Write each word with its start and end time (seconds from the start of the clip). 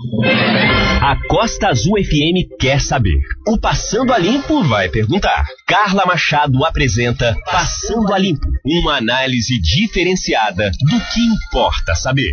A 0.00 1.16
Costa 1.26 1.70
Azul 1.70 1.94
FM 1.98 2.56
quer 2.60 2.80
saber. 2.80 3.18
O 3.48 3.58
Passando 3.58 4.12
a 4.12 4.18
Limpo 4.18 4.62
vai 4.62 4.88
perguntar. 4.88 5.44
Carla 5.66 6.06
Machado 6.06 6.64
apresenta 6.64 7.34
Passando 7.50 8.14
a 8.14 8.18
Limpo, 8.18 8.46
uma 8.64 8.98
análise 8.98 9.60
diferenciada 9.60 10.70
do 10.70 11.00
que 11.00 11.20
importa 11.20 11.96
saber. 11.96 12.30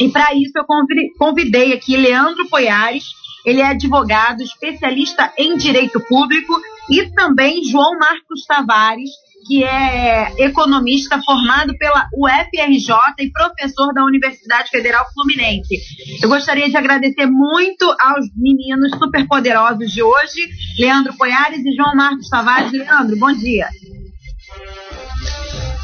E 0.00 0.08
para 0.08 0.34
isso 0.34 0.52
eu 0.56 0.64
convidei 1.18 1.74
aqui 1.74 1.96
Leandro 1.96 2.48
Poiares, 2.48 3.04
ele 3.44 3.60
é 3.60 3.66
advogado, 3.66 4.42
especialista 4.42 5.30
em 5.36 5.56
direito 5.56 6.00
público, 6.00 6.54
e 6.88 7.10
também 7.10 7.62
João 7.64 7.98
Marcos 7.98 8.44
Tavares, 8.46 9.10
que 9.46 9.64
é 9.64 10.44
economista 10.44 11.20
formado 11.22 11.76
pela 11.76 12.08
UFRJ 12.14 12.94
e 13.20 13.30
professor 13.30 13.92
da 13.92 14.04
Universidade 14.04 14.70
Federal 14.70 15.04
Fluminense. 15.12 15.76
Eu 16.22 16.28
gostaria 16.28 16.68
de 16.68 16.76
agradecer 16.76 17.26
muito 17.26 17.84
aos 18.00 18.26
meninos 18.36 18.90
superpoderosos 18.98 19.90
de 19.90 20.02
hoje, 20.02 20.48
Leandro 20.78 21.16
Poiares 21.16 21.64
e 21.64 21.74
João 21.74 21.94
Marcos 21.94 22.28
Tavares. 22.28 22.72
Leandro, 22.72 23.18
bom 23.18 23.32
dia. 23.32 23.68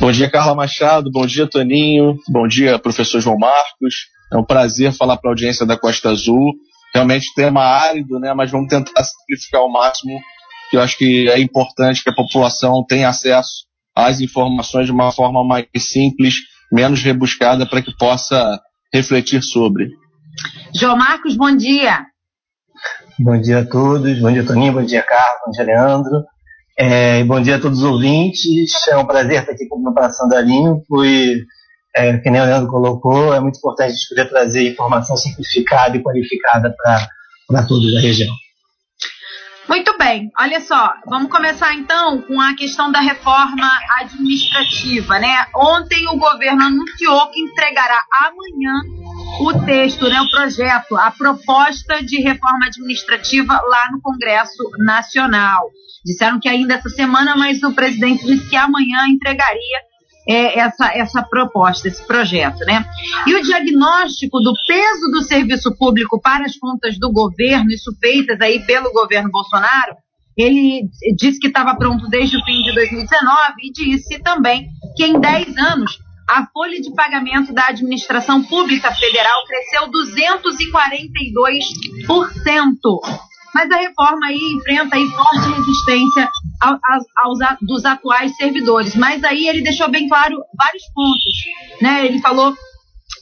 Bom 0.00 0.12
dia, 0.12 0.30
Carla 0.30 0.54
Machado. 0.54 1.10
Bom 1.10 1.26
dia, 1.26 1.48
Toninho. 1.48 2.16
Bom 2.28 2.46
dia, 2.46 2.78
professor 2.78 3.20
João 3.20 3.36
Marcos. 3.36 4.06
É 4.32 4.36
um 4.36 4.44
prazer 4.44 4.92
falar 4.92 5.16
para 5.16 5.30
a 5.30 5.32
audiência 5.32 5.66
da 5.66 5.76
Costa 5.76 6.10
Azul. 6.10 6.54
Realmente 6.94 7.34
tema 7.34 7.62
árido, 7.62 8.18
né? 8.20 8.32
Mas 8.32 8.50
vamos 8.50 8.68
tentar 8.68 9.02
simplificar 9.02 9.60
ao 9.60 9.70
máximo 9.70 10.18
que 10.70 10.76
eu 10.76 10.80
acho 10.80 10.96
que 10.98 11.28
é 11.28 11.40
importante 11.40 12.02
que 12.02 12.10
a 12.10 12.14
população 12.14 12.84
tenha 12.86 13.08
acesso 13.08 13.66
às 13.94 14.20
informações 14.20 14.86
de 14.86 14.92
uma 14.92 15.10
forma 15.10 15.44
mais 15.44 15.66
simples, 15.78 16.34
menos 16.72 17.02
rebuscada, 17.02 17.66
para 17.66 17.82
que 17.82 17.96
possa 17.96 18.60
refletir 18.92 19.42
sobre. 19.42 19.88
João 20.74 20.96
Marcos, 20.96 21.36
bom 21.36 21.54
dia. 21.54 22.04
Bom 23.18 23.40
dia 23.40 23.60
a 23.60 23.66
todos, 23.66 24.20
bom 24.20 24.32
dia 24.32 24.46
Toninho, 24.46 24.72
bom 24.72 24.84
dia 24.84 25.02
Carlos, 25.02 25.40
bom 25.44 25.50
dia 25.50 25.64
Leandro. 25.64 26.24
É, 26.78 27.24
bom 27.24 27.40
dia 27.40 27.56
a 27.56 27.60
todos 27.60 27.78
os 27.78 27.84
ouvintes, 27.84 28.86
é 28.88 28.96
um 28.96 29.04
prazer 29.04 29.40
estar 29.40 29.52
aqui 29.52 29.66
com 29.66 29.80
o 29.80 30.28
da 30.28 30.40
Limpo 30.40 31.04
e, 31.04 31.44
é, 31.96 32.18
que 32.18 32.30
nem 32.30 32.40
o 32.40 32.44
Leandro 32.44 32.68
colocou, 32.68 33.34
é 33.34 33.40
muito 33.40 33.58
importante 33.58 33.88
a 33.88 33.94
gente 33.94 34.08
poder 34.08 34.28
trazer 34.28 34.70
informação 34.70 35.16
simplificada 35.16 35.96
e 35.96 36.02
qualificada 36.02 36.72
para 37.48 37.66
todos 37.66 37.92
da 37.92 38.00
região. 38.00 38.32
Muito 39.68 39.98
bem, 39.98 40.30
olha 40.38 40.60
só, 40.62 40.94
vamos 41.06 41.30
começar 41.30 41.74
então 41.74 42.22
com 42.22 42.40
a 42.40 42.54
questão 42.54 42.90
da 42.90 43.00
reforma 43.00 43.70
administrativa, 44.00 45.18
né? 45.18 45.46
Ontem 45.54 46.08
o 46.08 46.16
governo 46.16 46.62
anunciou 46.62 47.30
que 47.30 47.40
entregará 47.40 48.02
amanhã 48.24 48.80
o 49.40 49.64
texto, 49.66 50.08
né, 50.08 50.20
o 50.22 50.30
projeto, 50.30 50.96
a 50.96 51.10
proposta 51.10 52.02
de 52.02 52.20
reforma 52.20 52.66
administrativa 52.66 53.52
lá 53.52 53.90
no 53.92 54.00
Congresso 54.00 54.70
Nacional. 54.78 55.70
Disseram 56.04 56.40
que 56.40 56.48
ainda 56.48 56.74
essa 56.74 56.88
semana, 56.88 57.36
mas 57.36 57.62
o 57.62 57.74
presidente 57.74 58.24
disse 58.24 58.48
que 58.48 58.56
amanhã 58.56 59.06
entregaria 59.08 59.87
é, 60.28 60.58
essa, 60.58 60.92
essa 60.94 61.22
proposta, 61.22 61.88
esse 61.88 62.06
projeto, 62.06 62.58
né? 62.66 62.84
E 63.26 63.34
o 63.34 63.42
diagnóstico 63.42 64.38
do 64.40 64.52
peso 64.66 65.10
do 65.10 65.22
serviço 65.22 65.74
público 65.76 66.20
para 66.20 66.44
as 66.44 66.58
contas 66.58 66.98
do 66.98 67.10
governo, 67.10 67.70
isso 67.70 67.90
feitas 67.98 68.38
aí 68.40 68.60
pelo 68.66 68.92
governo 68.92 69.30
Bolsonaro, 69.30 69.96
ele 70.36 70.82
disse 71.16 71.40
que 71.40 71.48
estava 71.48 71.74
pronto 71.76 72.06
desde 72.08 72.36
o 72.36 72.44
fim 72.44 72.62
de 72.62 72.74
2019 72.74 73.54
e 73.60 73.72
disse 73.72 74.18
também 74.22 74.68
que 74.96 75.04
em 75.04 75.18
10 75.18 75.56
anos 75.56 75.98
a 76.28 76.46
folha 76.52 76.78
de 76.80 76.94
pagamento 76.94 77.52
da 77.54 77.68
administração 77.68 78.44
pública 78.44 78.94
federal 78.94 79.44
cresceu 79.46 79.90
242%. 79.90 82.70
Mas 83.54 83.70
a 83.70 83.76
reforma 83.76 84.26
aí 84.26 84.38
enfrenta 84.56 84.94
aí 84.94 85.06
forte 85.06 85.48
resistência 85.56 86.28
ao, 86.60 86.78
aos, 87.18 87.38
dos 87.62 87.84
atuais 87.84 88.36
servidores. 88.36 88.94
Mas 88.94 89.22
aí 89.24 89.48
ele 89.48 89.62
deixou 89.62 89.88
bem 89.88 90.08
claro 90.08 90.36
vários 90.56 90.84
pontos. 90.94 91.80
Né? 91.80 92.06
Ele 92.06 92.20
falou 92.20 92.54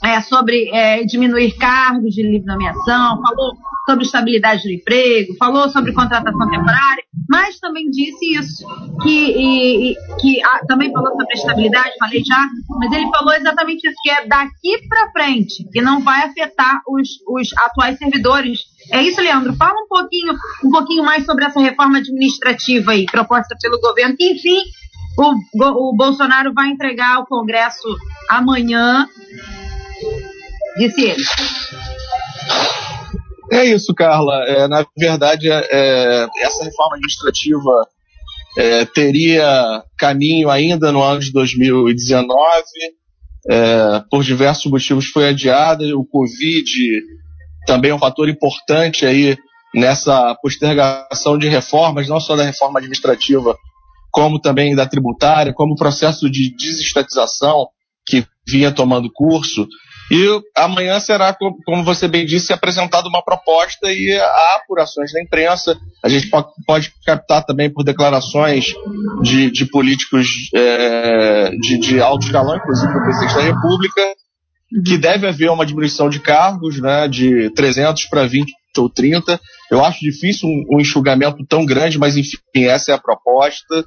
é, 0.03 0.21
sobre 0.21 0.69
é, 0.71 1.05
diminuir 1.05 1.57
cargos 1.57 2.15
de 2.15 2.23
livre 2.23 2.47
nomeação, 2.47 3.21
falou 3.23 3.53
sobre 3.87 4.05
estabilidade 4.05 4.63
do 4.63 4.71
emprego, 4.71 5.37
falou 5.39 5.69
sobre 5.69 5.93
contratação 5.93 6.51
temporária, 6.51 7.05
mas 7.29 7.59
também 7.61 7.89
disse 7.91 8.35
isso, 8.35 8.67
que, 9.03 9.31
e, 9.31 9.97
que 10.21 10.43
ah, 10.45 10.61
também 10.67 10.93
falou 10.93 11.13
sobre 11.13 11.35
estabilidade, 11.35 11.93
falei 11.99 12.23
já, 12.25 12.49
mas 12.79 12.93
ele 12.93 13.09
falou 13.11 13.33
exatamente 13.35 13.87
isso, 13.87 13.97
que 14.03 14.11
é 14.11 14.27
daqui 14.27 14.89
para 14.89 15.11
frente, 15.13 15.65
que 15.73 15.81
não 15.81 16.01
vai 16.01 16.25
afetar 16.25 16.81
os, 16.89 17.09
os 17.29 17.49
atuais 17.59 17.97
servidores. 17.97 18.61
É 18.93 19.03
isso, 19.03 19.21
Leandro? 19.21 19.55
Fala 19.55 19.75
um 19.83 19.89
pouquinho, 19.89 20.35
um 20.65 20.71
pouquinho 20.71 21.05
mais 21.05 21.25
sobre 21.25 21.45
essa 21.45 21.61
reforma 21.61 21.99
administrativa 21.99 22.93
aí, 22.93 23.07
proposta 23.07 23.57
pelo 23.61 23.81
governo, 23.81 24.17
que 24.17 24.33
enfim, 24.33 24.63
o, 25.19 25.91
o 25.91 25.97
Bolsonaro 25.97 26.53
vai 26.55 26.69
entregar 26.69 27.17
ao 27.17 27.27
Congresso 27.27 27.97
amanhã 28.29 29.09
disse 30.77 31.03
ele. 31.03 31.23
É 33.51 33.65
isso, 33.65 33.95
Carla. 33.95 34.45
É, 34.47 34.69
na 34.69 34.85
verdade, 34.97 35.51
é, 35.51 35.67
é, 35.71 36.27
essa 36.41 36.65
reforma 36.65 36.97
administrativa 36.97 37.89
é, 38.59 38.85
teria 38.85 39.83
caminho 39.99 40.51
ainda 40.51 40.93
no 40.93 41.03
ano 41.03 41.21
de 41.21 41.33
2019. 41.33 42.37
É, 43.49 44.03
por 44.11 44.25
diversos 44.25 44.71
motivos 44.71 45.07
foi 45.07 45.29
adiada. 45.29 45.85
O 45.97 46.05
Covid 46.05 46.69
também 47.67 47.93
um 47.93 47.99
fator 47.99 48.29
importante 48.29 49.05
aí 49.05 49.37
nessa 49.75 50.35
postergação 50.37 51.37
de 51.37 51.49
reformas, 51.49 52.09
não 52.09 52.21
só 52.21 52.35
da 52.35 52.45
reforma 52.45 52.79
administrativa, 52.79 53.55
como 54.11 54.41
também 54.41 54.75
da 54.75 54.87
tributária, 54.87 55.53
como 55.53 55.75
o 55.75 55.77
processo 55.77 56.31
de 56.31 56.55
desestatização 56.57 57.69
que 58.07 58.25
vinha 58.49 58.73
tomando 58.73 59.11
curso. 59.13 59.67
E 60.11 60.41
amanhã 60.57 61.01
será, 61.01 61.37
como 61.65 61.85
você 61.85 62.07
bem 62.07 62.25
disse, 62.25 62.53
apresentada 62.53 63.09
uma 63.09 63.23
proposta 63.23 63.91
e 63.91 64.17
há 64.17 64.57
apurações 64.63 65.13
na 65.13 65.21
imprensa. 65.21 65.77
A 66.03 66.09
gente 66.09 66.31
pode 66.65 66.93
captar 67.05 67.45
também 67.45 67.69
por 67.69 67.83
declarações 67.83 68.67
de, 69.21 69.51
de 69.51 69.67
políticos 69.67 70.29
é, 70.55 71.51
de, 71.61 71.79
de 71.79 72.01
alto 72.01 72.25
escalão, 72.25 72.57
inclusive 72.57 72.97
o 72.97 73.03
presidente 73.03 73.35
da 73.35 73.43
República, 73.43 74.03
que 74.85 74.99
deve 74.99 75.27
haver 75.27 75.51
uma 75.51 75.65
diminuição 75.65 76.09
de 76.09 76.21
cargos, 76.21 76.81
né, 76.81 77.07
de 77.09 77.51
300 77.51 78.07
para 78.07 78.27
20 78.27 78.53
ou 78.77 78.91
30. 78.91 79.41
Eu 79.71 79.85
acho 79.85 80.01
difícil 80.01 80.49
um, 80.49 80.77
um 80.77 80.81
enxugamento 80.81 81.45
tão 81.47 81.65
grande, 81.65 81.99
mas 81.99 82.17
enfim, 82.17 82.39
essa 82.55 82.93
é 82.93 82.95
a 82.95 83.01
proposta. 83.01 83.85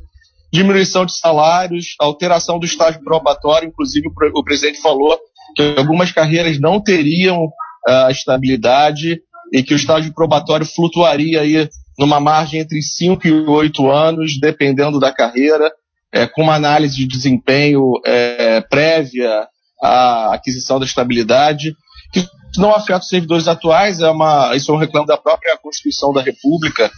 Diminuição 0.52 1.06
de 1.06 1.16
salários, 1.18 1.96
alteração 2.00 2.58
do 2.58 2.66
estágio 2.66 3.04
probatório, 3.04 3.68
inclusive 3.68 4.08
o, 4.08 4.40
o 4.40 4.44
presidente 4.44 4.82
falou 4.82 5.18
que 5.56 5.76
algumas 5.78 6.12
carreiras 6.12 6.60
não 6.60 6.82
teriam 6.82 7.46
uh, 7.46 8.10
estabilidade 8.10 9.22
e 9.54 9.64
que 9.64 9.74
o 9.74 9.78
estágio 9.78 10.14
probatório 10.14 10.66
flutuaria 10.66 11.42
aí 11.42 11.70
numa 11.98 12.20
margem 12.20 12.62
entre 12.62 12.82
5 12.82 13.28
e 13.28 13.32
8 13.32 13.92
anos, 13.92 14.40
dependendo 14.40 15.00
da 15.00 15.12
carreira, 15.12 15.70
é, 16.14 16.26
com 16.26 16.44
uma 16.44 16.56
análise 16.56 16.96
de 16.96 17.08
desempenho 17.08 17.92
é, 18.06 18.62
prévia 18.62 19.48
à 19.82 20.34
aquisição 20.34 20.80
da 20.80 20.86
estabilidade, 20.86 21.76
que 22.12 22.26
não 22.58 22.74
afeta 22.74 23.00
os 23.00 23.08
servidores 23.08 23.48
atuais, 23.48 24.00
é 24.00 24.10
uma, 24.10 24.56
isso 24.56 24.72
é 24.72 24.76
um 24.76 24.78
reclamo 24.78 25.06
da 25.06 25.18
própria 25.18 25.58
Constituição 25.58 26.12
da 26.12 26.22
República, 26.22 26.92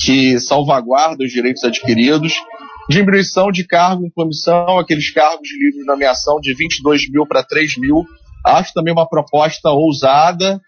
que 0.00 0.38
salvaguarda 0.40 1.24
os 1.24 1.30
direitos 1.30 1.62
adquiridos, 1.64 2.34
diminuição 2.88 3.50
de 3.50 3.64
cargo 3.64 4.04
em 4.04 4.10
comissão, 4.10 4.78
aqueles 4.78 5.10
cargos 5.12 5.48
de 5.48 5.56
livre 5.56 5.84
nomeação 5.84 6.40
de 6.40 6.54
22 6.54 7.10
mil 7.10 7.26
para 7.26 7.42
3 7.42 7.76
mil, 7.78 8.04
acho 8.44 8.72
também 8.72 8.92
uma 8.92 9.08
proposta 9.08 9.70
ousada, 9.70 10.60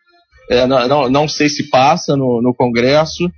é, 0.49 0.67
não, 0.67 0.87
não, 0.87 1.11
não, 1.11 1.29
sei 1.29 1.49
se 1.49 1.69
passa 1.71 2.17
no, 2.17 2.41
no 2.41 2.55
Congresso, 2.55 3.31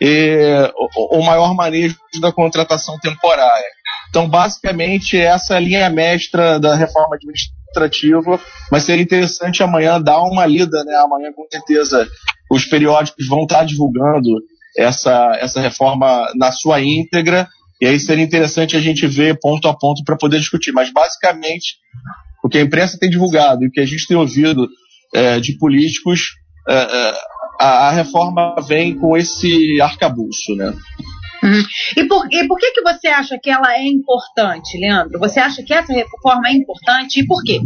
e 0.00 0.70
o, 0.96 1.18
o, 1.18 1.22
maior 1.24 1.54
manejo 1.54 1.96
da 2.20 2.32
contratação 2.32 2.98
temporária. 2.98 3.66
Então, 4.10 4.28
basicamente, 4.28 5.16
essa 5.16 5.54
é 5.54 5.56
a 5.56 5.60
linha 5.60 5.88
mestra 5.88 6.58
da 6.58 6.74
reforma 6.74 7.16
administrativa, 7.16 8.40
mas 8.70 8.82
seria 8.82 9.04
interessante 9.04 9.62
amanhã 9.62 10.00
dar 10.00 10.20
uma 10.22 10.44
lida, 10.44 10.84
né? 10.84 10.96
Amanhã, 10.96 11.32
com 11.34 11.46
certeza, 11.50 12.06
os 12.50 12.64
periódicos 12.64 13.28
vão 13.28 13.44
estar 13.44 13.64
divulgando 13.64 14.28
essa, 14.76 15.38
essa 15.40 15.60
reforma 15.60 16.26
na 16.34 16.50
sua 16.50 16.80
íntegra, 16.80 17.48
e 17.80 17.86
aí 17.86 17.98
seria 18.00 18.24
interessante 18.24 18.76
a 18.76 18.80
gente 18.80 19.06
ver 19.06 19.38
ponto 19.40 19.68
a 19.68 19.74
ponto 19.74 20.02
para 20.04 20.16
poder 20.16 20.40
discutir. 20.40 20.72
Mas, 20.72 20.92
basicamente, 20.92 21.76
o 22.42 22.48
que 22.48 22.58
a 22.58 22.62
imprensa 22.62 22.98
tem 22.98 23.08
divulgado 23.08 23.62
e 23.62 23.68
o 23.68 23.70
que 23.70 23.80
a 23.80 23.86
gente 23.86 24.06
tem 24.08 24.16
ouvido 24.16 24.68
é, 25.14 25.38
de 25.38 25.56
políticos, 25.56 26.32
é, 26.68 26.74
é, 26.74 27.14
a, 27.60 27.88
a, 27.88 27.90
reforma 27.90 28.56
vem 28.66 28.96
com 28.96 29.16
esse 29.16 29.80
arcabouço, 29.80 30.54
né? 30.56 30.72
Uhum. 31.42 31.62
E, 31.96 32.04
por, 32.04 32.26
e 32.30 32.46
por 32.46 32.58
que, 32.58 32.72
que 32.72 32.82
você 32.82 33.08
acha 33.08 33.38
que 33.38 33.50
ela 33.50 33.74
é 33.74 33.82
importante, 33.82 34.78
Leandro? 34.78 35.18
Você 35.18 35.40
acha 35.40 35.62
que 35.62 35.72
essa 35.72 35.92
reforma 35.92 36.48
é 36.48 36.52
importante 36.52 37.20
e 37.20 37.26
por 37.26 37.42
quê? 37.42 37.60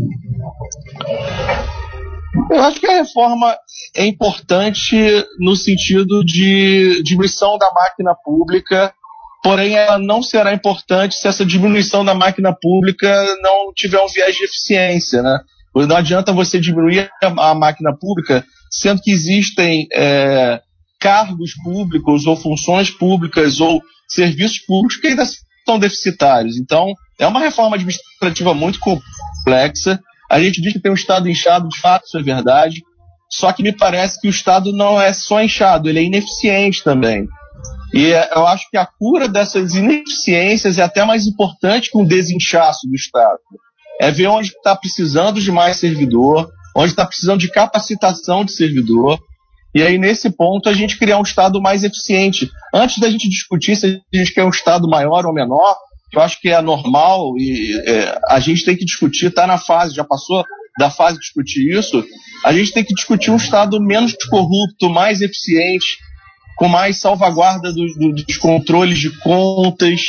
Eu 2.51 2.63
acho 2.63 2.81
que 2.81 2.87
a 2.87 2.99
reforma 2.99 3.57
é 3.95 4.07
importante 4.07 4.97
no 5.39 5.57
sentido 5.57 6.25
de 6.25 7.03
diminuição 7.03 7.57
da 7.59 7.71
máquina 7.73 8.15
pública, 8.15 8.93
porém 9.43 9.77
ela 9.77 9.99
não 9.99 10.23
será 10.23 10.53
importante 10.53 11.15
se 11.15 11.27
essa 11.27 11.45
diminuição 11.45 12.05
da 12.05 12.15
máquina 12.15 12.55
pública 12.61 13.09
não 13.41 13.73
tiver 13.75 14.01
um 14.01 14.09
viés 14.09 14.35
de 14.37 14.45
eficiência, 14.45 15.23
né? 15.23 15.39
Não 15.75 15.97
adianta 15.97 16.33
você 16.33 16.61
diminuir 16.61 17.11
a 17.21 17.55
máquina 17.55 17.93
pública, 17.97 18.45
sendo 18.71 19.03
que 19.03 19.11
existem 19.11 19.89
é, 19.93 20.61
cargos 21.05 21.53
públicos 21.63 22.27
ou 22.27 22.35
funções 22.35 22.91
públicas 22.91 23.61
ou 23.61 23.83
serviços 24.09 24.61
públicos 24.61 24.97
que 24.97 25.09
ainda 25.09 25.25
são 25.67 25.79
deficitários. 25.79 26.57
Então, 26.57 26.95
é 27.19 27.27
uma 27.27 27.41
reforma 27.41 27.77
administrativa 27.77 28.55
muito 28.55 28.81
complexa. 28.81 30.01
A 30.31 30.41
gente 30.41 30.63
diz 30.63 30.73
que 30.73 30.81
tem 30.81 30.91
um 30.91 30.95
Estado 30.95 31.29
inchado, 31.29 31.69
de 31.69 31.79
fato, 31.79 32.07
isso 32.07 32.17
é 32.17 32.23
verdade. 32.23 32.83
Só 33.31 33.53
que 33.53 33.63
me 33.63 33.71
parece 33.71 34.19
que 34.19 34.29
o 34.29 34.31
Estado 34.31 34.73
não 34.73 34.99
é 34.99 35.13
só 35.13 35.43
inchado, 35.43 35.91
ele 35.91 35.99
é 35.99 36.05
ineficiente 36.05 36.83
também. 36.83 37.29
E 37.93 38.07
eu 38.35 38.47
acho 38.47 38.71
que 38.71 38.79
a 38.79 38.87
cura 38.87 39.29
dessas 39.29 39.75
ineficiências 39.75 40.79
é 40.79 40.83
até 40.83 41.05
mais 41.05 41.27
importante 41.27 41.91
que 41.91 41.99
um 41.99 42.05
desinchaço 42.05 42.89
do 42.89 42.95
Estado. 42.95 43.41
É 44.01 44.11
ver 44.11 44.29
onde 44.29 44.49
está 44.49 44.75
precisando 44.75 45.39
de 45.39 45.53
mais 45.53 45.77
servidor, 45.77 46.51
onde 46.75 46.91
está 46.91 47.05
precisando 47.05 47.41
de 47.41 47.51
capacitação 47.51 48.43
de 48.43 48.53
servidor, 48.53 49.21
e 49.75 49.83
aí, 49.83 49.99
nesse 49.99 50.31
ponto, 50.31 50.69
a 50.69 50.73
gente 50.73 50.97
criar 50.97 51.19
um 51.19 51.23
Estado 51.23 51.61
mais 51.61 51.83
eficiente. 51.83 52.49
Antes 52.73 52.99
da 52.99 53.11
gente 53.11 53.29
discutir 53.29 53.75
se 53.75 53.87
a 53.87 54.17
gente 54.17 54.33
quer 54.33 54.45
um 54.45 54.51
Estado 54.51 54.89
maior 54.89 55.27
ou 55.27 55.33
menor, 55.33 55.77
eu 56.13 56.21
acho 56.21 56.41
que 56.41 56.49
é 56.49 56.63
normal 56.63 57.37
e 57.37 57.75
é, 57.87 58.19
a 58.29 58.39
gente 58.39 58.65
tem 58.65 58.77
que 58.77 58.85
discutir, 58.85 59.27
está 59.27 59.47
na 59.47 59.59
fase, 59.59 59.95
já 59.95 60.05
passou 60.05 60.45
da 60.79 60.91
fase 60.91 61.15
de 61.15 61.23
discutir 61.23 61.77
isso, 61.77 62.05
a 62.45 62.53
gente 62.53 62.73
tem 62.73 62.85
que 62.85 62.95
discutir 62.95 63.31
um 63.31 63.37
Estado 63.37 63.81
menos 63.81 64.15
corrupto, 64.29 64.89
mais 64.89 65.21
eficiente, 65.21 65.99
com 66.57 66.69
mais 66.69 67.01
salvaguarda 67.01 67.73
do, 67.73 67.87
do, 67.99 68.13
dos 68.25 68.37
controles 68.37 68.99
de 68.99 69.11
contas, 69.21 70.01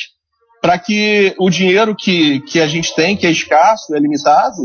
para 0.62 0.78
que 0.78 1.34
o 1.40 1.50
dinheiro 1.50 1.96
que, 1.96 2.40
que 2.42 2.60
a 2.60 2.68
gente 2.68 2.94
tem, 2.96 3.16
que 3.16 3.26
é 3.26 3.32
escasso, 3.32 3.96
é 3.96 4.00
limitado, 4.00 4.58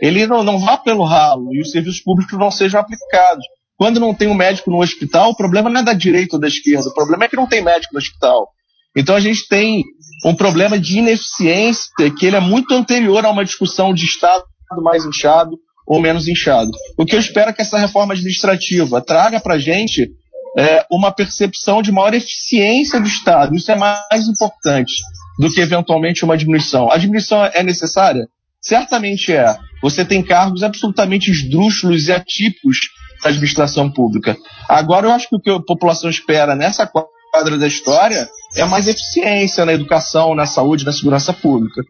ele 0.00 0.26
não, 0.26 0.42
não 0.42 0.58
vá 0.58 0.76
pelo 0.76 1.04
ralo 1.04 1.52
e 1.52 1.60
os 1.60 1.70
serviços 1.70 2.00
públicos 2.00 2.38
não 2.38 2.50
sejam 2.50 2.80
aplicados. 2.80 3.44
Quando 3.78 4.00
não 4.00 4.12
tem 4.12 4.26
um 4.26 4.34
médico 4.34 4.70
no 4.70 4.82
hospital, 4.82 5.30
o 5.30 5.36
problema 5.36 5.70
não 5.70 5.80
é 5.80 5.84
da 5.84 5.92
direita 5.92 6.34
ou 6.36 6.40
da 6.40 6.48
esquerda, 6.48 6.88
o 6.88 6.94
problema 6.94 7.24
é 7.24 7.28
que 7.28 7.36
não 7.36 7.46
tem 7.46 7.62
médico 7.62 7.94
no 7.94 7.98
hospital. 7.98 8.48
Então 8.96 9.14
a 9.14 9.20
gente 9.20 9.46
tem 9.48 9.84
um 10.26 10.34
problema 10.34 10.76
de 10.76 10.98
ineficiência 10.98 12.10
que 12.18 12.26
ele 12.26 12.34
é 12.34 12.40
muito 12.40 12.74
anterior 12.74 13.24
a 13.24 13.30
uma 13.30 13.44
discussão 13.44 13.94
de 13.94 14.04
Estado 14.04 14.42
mais 14.82 15.04
inchado 15.04 15.56
ou 15.86 16.00
menos 16.00 16.26
inchado. 16.26 16.70
O 16.98 17.06
que 17.06 17.14
eu 17.14 17.20
espero 17.20 17.50
é 17.50 17.52
que 17.52 17.62
essa 17.62 17.78
reforma 17.78 18.14
administrativa 18.14 19.00
traga 19.00 19.40
para 19.40 19.54
a 19.54 19.58
gente 19.58 20.10
é, 20.58 20.84
uma 20.90 21.12
percepção 21.12 21.80
de 21.80 21.92
maior 21.92 22.12
eficiência 22.12 23.00
do 23.00 23.06
Estado. 23.06 23.54
Isso 23.54 23.70
é 23.70 23.76
mais 23.76 24.26
importante 24.28 24.92
do 25.38 25.50
que 25.52 25.60
eventualmente 25.60 26.24
uma 26.24 26.36
diminuição. 26.36 26.90
A 26.90 26.98
diminuição 26.98 27.44
é 27.44 27.62
necessária? 27.62 28.26
Certamente 28.60 29.32
é. 29.32 29.56
Você 29.80 30.04
tem 30.04 30.22
cargos 30.22 30.64
absolutamente 30.64 31.30
esdrúxulos 31.30 32.08
e 32.08 32.12
atípicos 32.12 32.78
administração 33.24 33.90
pública. 33.90 34.36
Agora, 34.68 35.06
eu 35.06 35.12
acho 35.12 35.28
que 35.28 35.36
o 35.36 35.40
que 35.40 35.50
a 35.50 35.60
população 35.60 36.08
espera 36.10 36.54
nessa 36.54 36.86
quadra 36.86 37.58
da 37.58 37.66
história 37.66 38.28
é 38.56 38.64
mais 38.64 38.88
eficiência 38.88 39.64
na 39.64 39.72
educação, 39.72 40.34
na 40.34 40.46
saúde, 40.46 40.84
na 40.84 40.92
segurança 40.92 41.32
pública. 41.32 41.82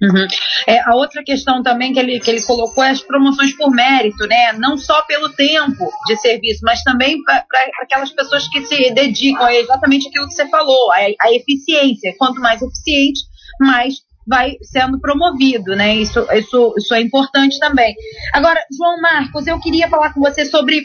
Uhum. 0.00 0.26
É, 0.66 0.78
a 0.80 0.94
outra 0.94 1.22
questão 1.24 1.62
também 1.62 1.92
que 1.92 1.98
ele, 1.98 2.20
que 2.20 2.30
ele 2.30 2.42
colocou 2.42 2.84
é 2.84 2.90
as 2.90 3.00
promoções 3.00 3.56
por 3.56 3.70
mérito, 3.70 4.26
né? 4.26 4.52
Não 4.52 4.76
só 4.76 5.00
pelo 5.02 5.30
tempo 5.30 5.90
de 6.06 6.16
serviço, 6.16 6.60
mas 6.64 6.82
também 6.82 7.22
para 7.22 7.44
aquelas 7.82 8.10
pessoas 8.10 8.46
que 8.48 8.62
se 8.66 8.90
dedicam 8.92 9.46
a 9.46 9.54
exatamente 9.54 10.08
aquilo 10.08 10.28
que 10.28 10.34
você 10.34 10.46
falou, 10.48 10.92
a, 10.92 10.96
a 10.96 11.32
eficiência. 11.32 12.14
Quanto 12.18 12.40
mais 12.42 12.60
eficiente, 12.60 13.20
mais 13.58 13.94
vai 14.26 14.56
sendo 14.62 14.98
promovido, 15.00 15.76
né? 15.76 15.94
Isso, 15.94 16.26
isso, 16.32 16.74
isso 16.76 16.94
é 16.94 17.00
importante 17.00 17.58
também. 17.58 17.94
Agora, 18.32 18.60
João 18.76 19.00
Marcos, 19.00 19.46
eu 19.46 19.60
queria 19.60 19.88
falar 19.88 20.12
com 20.12 20.20
você 20.20 20.44
sobre 20.44 20.84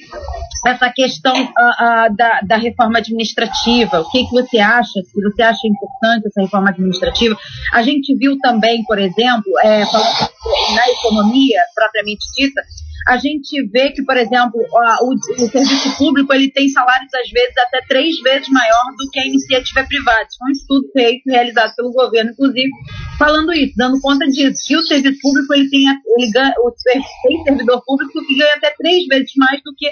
essa 0.66 0.90
questão 0.90 1.34
uh, 1.34 1.48
uh, 1.48 2.16
da, 2.16 2.42
da 2.42 2.58
reforma 2.58 3.00
administrativa. 3.00 4.02
O 4.02 4.10
que, 4.12 4.26
que 4.26 4.32
você 4.32 4.60
acha? 4.60 5.02
Se 5.04 5.22
você 5.22 5.42
acha 5.42 5.68
importante 5.68 6.28
essa 6.28 6.42
reforma 6.42 6.70
administrativa? 6.70 7.36
A 7.74 7.82
gente 7.82 8.16
viu 8.16 8.38
também, 8.40 8.84
por 8.84 9.00
exemplo, 9.00 9.52
é, 9.64 9.80
na 10.76 10.90
economia 10.90 11.60
propriamente 11.74 12.24
dita, 12.38 12.62
a 13.08 13.18
gente 13.18 13.68
vê 13.70 13.92
que, 13.92 14.04
por 14.04 14.16
exemplo, 14.16 14.60
o, 14.60 15.14
o, 15.14 15.50
serviço 15.50 15.98
público 15.98 16.34
ele 16.34 16.52
tem 16.52 16.70
salários, 16.70 17.14
às 17.14 17.30
vezes, 17.30 17.58
até 17.58 17.82
três 17.88 18.20
vezes 18.22 18.48
maior 18.50 18.84
do 18.98 19.10
que 19.12 19.20
a 19.20 19.26
iniciativa 19.26 19.84
privada. 19.86 20.28
Isso 20.30 20.38
é 20.42 20.48
um 20.48 20.52
estudo 20.52 20.88
feito, 20.94 21.24
realizado 21.28 21.74
pelo 21.76 21.92
governo, 21.92 22.32
inclusive, 22.32 22.70
falando 23.18 23.54
isso, 23.54 23.74
dando 23.76 24.00
conta 24.02 24.26
disso, 24.28 24.68
que 24.68 24.76
o 24.76 24.82
serviço 24.82 25.20
público 25.22 25.54
ele 25.54 25.70
tem, 25.70 25.86
ele 25.88 26.32
ganha, 26.32 26.54
o, 26.60 26.72
tem 26.84 27.44
servidor 27.44 27.82
público 27.86 28.26
que 28.26 28.38
ganha 28.38 28.56
até 28.56 28.74
três 28.78 29.06
vezes 29.08 29.32
mais 29.38 29.62
do 29.64 29.74
que 29.76 29.90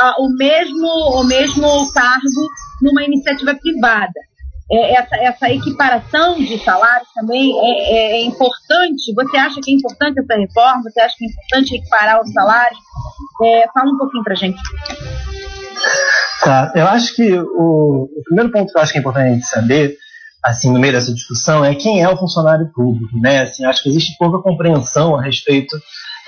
ah, 0.00 0.16
o, 0.18 0.28
mesmo, 0.36 0.86
o 0.86 1.24
mesmo 1.24 1.92
cargo 1.92 2.48
numa 2.82 3.04
iniciativa 3.04 3.54
privada 3.54 4.33
é, 4.70 4.94
essa, 4.94 5.16
essa 5.16 5.50
equiparação 5.50 6.38
de 6.38 6.58
salários 6.64 7.08
também 7.14 7.52
é, 7.52 7.92
é, 7.92 8.16
é, 8.16 8.24
importante. 8.24 9.12
Você 9.14 9.36
acha 9.36 9.60
que 9.60 9.70
é 9.70 9.74
importante 9.74 10.20
essa 10.20 10.34
reforma? 10.34 10.82
Você 10.82 11.00
acha 11.00 11.14
que 11.16 11.24
é 11.24 11.28
importante 11.28 11.76
equiparar 11.76 12.22
os 12.22 12.32
salários? 12.32 12.78
É, 13.42 13.66
fala 13.72 13.90
um 13.90 13.98
pouquinho 13.98 14.24
para 14.24 14.34
gente. 14.34 14.60
Tá, 16.42 16.72
eu 16.74 16.86
acho 16.86 17.14
que 17.14 17.32
o, 17.38 18.04
o 18.04 18.22
primeiro 18.24 18.50
ponto 18.50 18.72
que 18.72 18.78
eu 18.78 18.82
acho 18.82 18.92
que 18.92 18.98
é 18.98 19.00
importante 19.00 19.46
saber 19.46 19.96
assim, 20.44 20.70
no 20.70 20.78
meio 20.78 20.92
dessa 20.92 21.12
discussão 21.12 21.64
é 21.64 21.74
quem 21.74 22.02
é 22.02 22.08
o 22.08 22.16
funcionário 22.16 22.70
público, 22.74 23.18
né? 23.18 23.42
Assim, 23.42 23.64
acho 23.64 23.82
que 23.82 23.88
existe 23.88 24.16
pouca 24.18 24.42
compreensão 24.42 25.16
a 25.16 25.22
respeito 25.22 25.74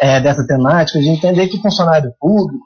é, 0.00 0.18
dessa 0.20 0.46
temática, 0.46 0.98
de 0.98 1.08
entender 1.08 1.48
que 1.48 1.60
funcionário 1.60 2.12
público, 2.18 2.64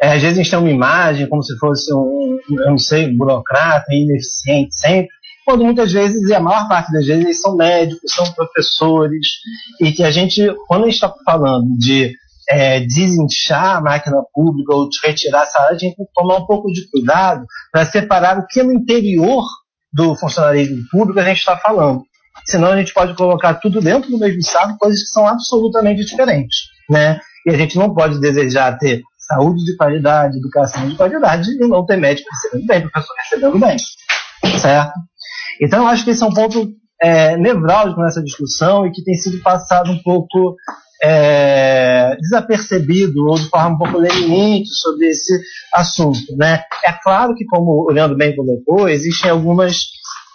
é, 0.00 0.12
às 0.12 0.22
vezes 0.22 0.38
a 0.38 0.42
gente 0.42 0.50
tem 0.50 0.58
uma 0.58 0.70
imagem 0.70 1.28
como 1.28 1.42
se 1.42 1.56
fosse 1.58 1.92
um, 1.94 2.38
eu 2.50 2.70
não 2.70 2.78
sei, 2.78 3.14
burocrata, 3.14 3.92
ineficiente 3.92 4.74
sempre, 4.74 5.08
quando 5.44 5.64
muitas 5.64 5.92
vezes, 5.92 6.28
e 6.28 6.34
a 6.34 6.40
maior 6.40 6.68
parte 6.68 6.92
das 6.92 7.06
vezes, 7.06 7.24
eles 7.24 7.40
são 7.40 7.56
médicos, 7.56 8.12
são 8.12 8.30
professores, 8.32 9.26
e 9.80 9.92
que 9.92 10.04
a 10.04 10.10
gente, 10.10 10.46
quando 10.68 10.82
a 10.82 10.84
gente 10.84 10.94
está 10.94 11.12
falando 11.24 11.76
de 11.76 12.14
é, 12.48 12.80
desinchar 12.80 13.76
a 13.76 13.80
máquina 13.80 14.22
pública 14.32 14.74
ou 14.74 14.88
de 14.88 14.98
retirar 15.04 15.48
área, 15.58 15.70
a 15.70 15.78
gente 15.78 15.96
tem 15.96 16.06
que 16.06 16.12
tomar 16.14 16.38
um 16.38 16.46
pouco 16.46 16.70
de 16.72 16.88
cuidado 16.90 17.44
para 17.72 17.84
separar 17.84 18.38
o 18.38 18.46
que 18.46 18.60
é 18.60 18.62
no 18.62 18.72
interior 18.72 19.44
do 19.92 20.14
funcionalismo 20.16 20.84
público 20.90 21.18
a 21.18 21.24
gente 21.24 21.38
está 21.38 21.56
falando. 21.56 22.02
Senão 22.44 22.68
a 22.68 22.76
gente 22.76 22.94
pode 22.94 23.14
colocar 23.14 23.54
tudo 23.54 23.80
dentro 23.80 24.10
do 24.10 24.18
mesmo 24.18 24.42
saco, 24.42 24.78
coisas 24.78 25.02
que 25.02 25.08
são 25.08 25.26
absolutamente 25.26 26.04
diferentes. 26.04 26.58
Né? 26.88 27.20
E 27.46 27.50
a 27.50 27.56
gente 27.56 27.76
não 27.76 27.94
pode 27.94 28.20
desejar 28.20 28.78
ter 28.78 29.02
saúde 29.30 29.64
de 29.64 29.76
qualidade, 29.76 30.38
educação 30.38 30.88
de 30.88 30.96
qualidade 30.96 31.50
e 31.50 31.68
não 31.68 31.86
ter 31.86 31.96
médico 31.96 32.28
recebendo 32.32 32.66
bem, 32.66 32.88
professor 32.88 33.14
recebendo 33.16 33.58
bem. 33.58 33.76
Certo? 34.58 34.92
Então, 35.60 35.82
eu 35.82 35.86
acho 35.86 36.04
que 36.04 36.10
esse 36.10 36.22
é 36.22 36.26
um 36.26 36.34
ponto 36.34 36.68
é, 37.02 37.36
nevrálgico 37.36 38.00
nessa 38.00 38.22
discussão 38.22 38.86
e 38.86 38.92
que 38.92 39.04
tem 39.04 39.14
sido 39.14 39.40
passado 39.42 39.90
um 39.90 40.02
pouco 40.02 40.56
é, 41.02 42.16
desapercebido 42.20 43.26
ou 43.28 43.36
de 43.36 43.48
forma 43.48 43.74
um 43.74 43.78
pouco 43.78 43.98
leniente 43.98 44.68
sobre 44.74 45.08
esse 45.08 45.40
assunto. 45.72 46.36
Né? 46.36 46.62
É 46.84 46.92
claro 47.02 47.34
que, 47.34 47.44
como 47.46 47.86
o 47.88 47.92
Leandro 47.92 48.16
bem 48.16 48.34
colocou, 48.34 48.88
existem 48.88 49.30
algumas 49.30 49.84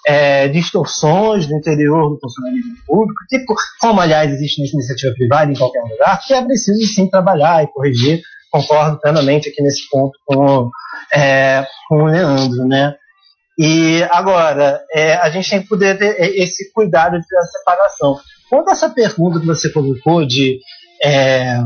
é, 0.07 0.47
distorções 0.47 1.47
no 1.47 1.57
interior 1.57 2.09
do 2.09 2.19
funcionalismo 2.19 2.75
público, 2.85 3.19
que, 3.27 3.43
como 3.79 3.99
aliás 3.99 4.31
existe 4.31 4.61
na 4.61 4.67
iniciativa 4.67 5.13
privada 5.13 5.51
em 5.51 5.55
qualquer 5.55 5.81
lugar, 5.81 6.21
que 6.25 6.33
é 6.33 6.43
preciso 6.43 6.93
sim 6.93 7.09
trabalhar 7.09 7.63
e 7.63 7.67
corrigir. 7.67 8.21
Concordo 8.55 9.01
plenamente 9.01 9.49
aqui 9.49 9.61
nesse 9.61 9.89
ponto 9.89 10.17
com, 10.25 10.69
é, 11.13 11.67
com 11.89 12.03
o 12.03 12.05
Leandro, 12.05 12.65
né? 12.65 12.95
E 13.59 14.01
agora, 14.09 14.81
é, 14.93 15.15
a 15.15 15.29
gente 15.29 15.49
tem 15.49 15.61
que 15.61 15.67
poder 15.67 15.97
ter 15.97 16.15
esse 16.39 16.71
cuidado 16.71 17.17
de 17.17 17.25
separação. 17.51 18.17
Quanto 18.49 18.69
essa 18.69 18.89
pergunta 18.89 19.41
que 19.41 19.45
você 19.45 19.69
colocou 19.69 20.25
de 20.25 20.59
é, 21.03 21.59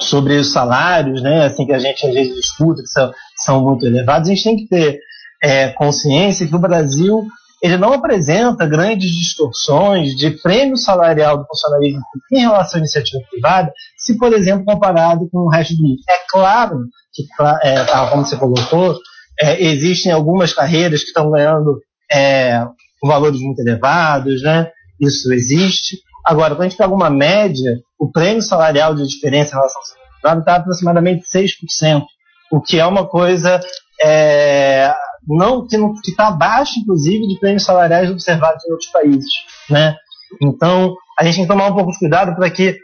sobre 0.00 0.36
os 0.36 0.52
salários, 0.52 1.22
né, 1.22 1.46
assim 1.46 1.64
que 1.64 1.72
a 1.72 1.78
gente 1.78 2.06
às 2.06 2.12
vezes 2.12 2.36
escuta 2.36 2.82
que 2.82 2.88
são, 2.88 3.10
são 3.36 3.62
muito 3.62 3.86
elevados, 3.86 4.28
a 4.28 4.34
gente 4.34 4.44
tem 4.44 4.56
que 4.56 4.68
ter 4.68 4.98
é, 5.42 5.70
consciência 5.70 6.46
que 6.46 6.54
o 6.54 6.58
Brasil 6.58 7.26
ele 7.62 7.76
não 7.76 7.92
apresenta 7.92 8.66
grandes 8.66 9.10
distorções 9.12 10.16
de 10.16 10.32
prêmio 10.32 10.76
salarial 10.76 11.38
do 11.38 11.46
funcionalismo 11.46 12.00
em 12.32 12.40
relação 12.40 12.78
à 12.78 12.80
iniciativa 12.80 13.22
privada, 13.30 13.72
se, 13.96 14.18
por 14.18 14.32
exemplo, 14.32 14.64
comparado 14.64 15.28
com 15.30 15.38
o 15.38 15.48
resto 15.48 15.76
do 15.76 15.82
mundo. 15.82 16.00
É 16.10 16.18
claro 16.28 16.78
que, 17.12 17.22
é, 17.62 17.84
como 18.10 18.24
você 18.24 18.36
colocou, 18.36 18.98
é, 19.40 19.62
existem 19.62 20.10
algumas 20.10 20.52
carreiras 20.52 21.02
que 21.02 21.08
estão 21.08 21.30
ganhando 21.30 21.78
é, 22.10 22.66
valores 23.00 23.40
muito 23.40 23.60
elevados, 23.60 24.42
né? 24.42 24.68
isso 25.00 25.32
existe. 25.32 25.98
Agora, 26.24 26.54
quando 26.54 26.66
a 26.66 26.68
gente 26.68 26.78
pega 26.78 26.92
uma 26.92 27.10
média, 27.10 27.80
o 27.98 28.10
prêmio 28.10 28.42
salarial 28.42 28.94
de 28.94 29.06
diferença 29.06 29.52
em 29.52 29.54
relação 29.54 29.80
ao 29.80 29.86
setor 29.86 30.02
privado 30.20 30.40
está 30.40 30.56
aproximadamente 30.56 31.24
6%, 31.26 32.02
o 32.50 32.60
que 32.60 32.78
é 32.78 32.86
uma 32.86 33.06
coisa 33.06 33.60
é, 34.02 34.92
não, 35.26 35.66
que 35.66 35.76
está 36.10 36.28
abaixo, 36.28 36.78
inclusive, 36.80 37.26
de 37.26 37.38
prêmios 37.38 37.64
salariais 37.64 38.10
observados 38.10 38.64
em 38.64 38.72
outros 38.72 38.90
países. 38.90 39.32
Né? 39.70 39.94
Então, 40.40 40.94
a 41.18 41.24
gente 41.24 41.36
tem 41.36 41.44
que 41.44 41.50
tomar 41.50 41.68
um 41.68 41.74
pouco 41.74 41.92
de 41.92 41.98
cuidado 41.98 42.34
para 42.34 42.50
que 42.50 42.76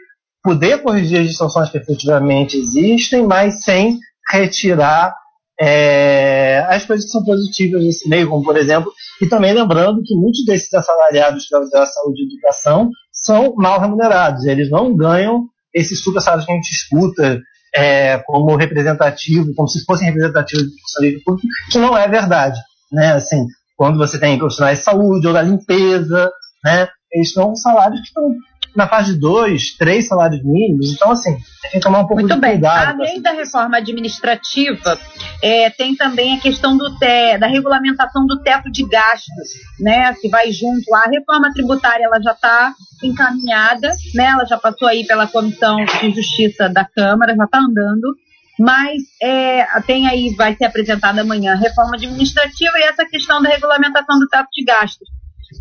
poder 0.43 0.81
corrigir 0.81 1.19
as 1.19 1.27
distorções 1.27 1.69
que 1.69 1.77
efetivamente 1.77 2.57
existem, 2.57 3.25
mas 3.25 3.63
sem 3.63 3.99
retirar 4.31 5.13
é, 5.59 6.65
as 6.69 6.85
coisas 6.85 7.05
que 7.05 7.11
são 7.11 7.23
positivas 7.23 7.83
nesse 7.83 8.07
meio, 8.07 8.29
como 8.29 8.43
por 8.43 8.55
exemplo, 8.55 8.91
e 9.21 9.27
também 9.27 9.53
lembrando 9.53 10.01
que 10.03 10.15
muitos 10.15 10.45
desses 10.45 10.73
assalariados 10.73 11.45
da 11.49 11.85
saúde 11.85 12.21
e 12.21 12.33
educação 12.33 12.89
são 13.11 13.53
mal 13.55 13.81
remunerados, 13.81 14.45
eles 14.45 14.69
não 14.69 14.95
ganham 14.95 15.43
esses 15.73 16.01
super 16.01 16.21
salários 16.21 16.45
que 16.45 16.51
a 16.53 16.55
gente 16.55 16.71
escuta 16.71 17.41
é, 17.79 18.17
como 18.25 18.57
representativo, 18.57 19.53
como 19.55 19.67
se 19.67 19.83
fossem 19.85 20.07
representativos 20.07 20.65
do 20.65 20.79
funcionário 20.81 21.23
público, 21.23 21.47
que 21.71 21.77
não 21.79 21.97
é 21.97 22.07
verdade. 22.07 22.59
Né? 22.91 23.13
Assim, 23.13 23.45
quando 23.77 23.97
você 23.97 24.19
tem 24.19 24.37
profissionais 24.37 24.79
de 24.79 24.83
saúde 24.83 25.25
ou 25.25 25.33
da 25.33 25.41
limpeza, 25.41 26.29
né, 26.63 26.87
eles 27.11 27.31
são 27.31 27.55
salários 27.55 28.01
que 28.01 28.07
estão 28.07 28.29
na 28.75 28.87
fase 28.87 29.13
de 29.13 29.19
dois, 29.19 29.75
três 29.77 30.07
salários 30.07 30.43
mínimos. 30.43 30.91
Então, 30.93 31.11
assim, 31.11 31.37
tem 31.63 31.73
que 31.73 31.79
tomar 31.79 31.99
um 31.99 32.07
pouco 32.07 32.21
Muito 32.21 32.33
de 32.33 32.39
bem. 32.39 32.51
cuidado. 32.51 33.01
Além 33.01 33.21
da 33.21 33.31
reforma 33.31 33.77
administrativa, 33.77 34.99
é, 35.41 35.69
tem 35.69 35.95
também 35.95 36.37
a 36.37 36.39
questão 36.39 36.77
do 36.77 36.97
te, 36.97 37.37
da 37.37 37.47
regulamentação 37.47 38.25
do 38.25 38.41
teto 38.41 38.71
de 38.71 38.87
gastos, 38.87 39.49
né, 39.79 40.13
que 40.13 40.29
vai 40.29 40.51
junto. 40.51 40.93
A 40.93 41.09
reforma 41.09 41.51
tributária 41.53 42.05
ela 42.05 42.21
já 42.21 42.31
está 42.31 42.73
encaminhada, 43.03 43.89
né, 44.15 44.25
ela 44.25 44.45
já 44.45 44.57
passou 44.57 44.87
aí 44.87 45.05
pela 45.05 45.27
Comissão 45.27 45.77
de 45.85 46.11
Justiça 46.11 46.69
da 46.69 46.85
Câmara, 46.85 47.35
já 47.35 47.45
está 47.45 47.59
andando 47.59 48.15
mas 48.59 49.03
é, 49.21 49.65
tem 49.87 50.05
aí, 50.05 50.35
vai 50.35 50.53
ser 50.53 50.65
apresentada 50.65 51.21
amanhã 51.21 51.53
a 51.53 51.55
reforma 51.55 51.95
administrativa 51.95 52.77
e 52.77 52.83
essa 52.83 53.05
questão 53.05 53.41
da 53.41 53.47
regulamentação 53.47 54.19
do 54.19 54.27
teto 54.27 54.49
de 54.51 54.65
gastos. 54.65 55.07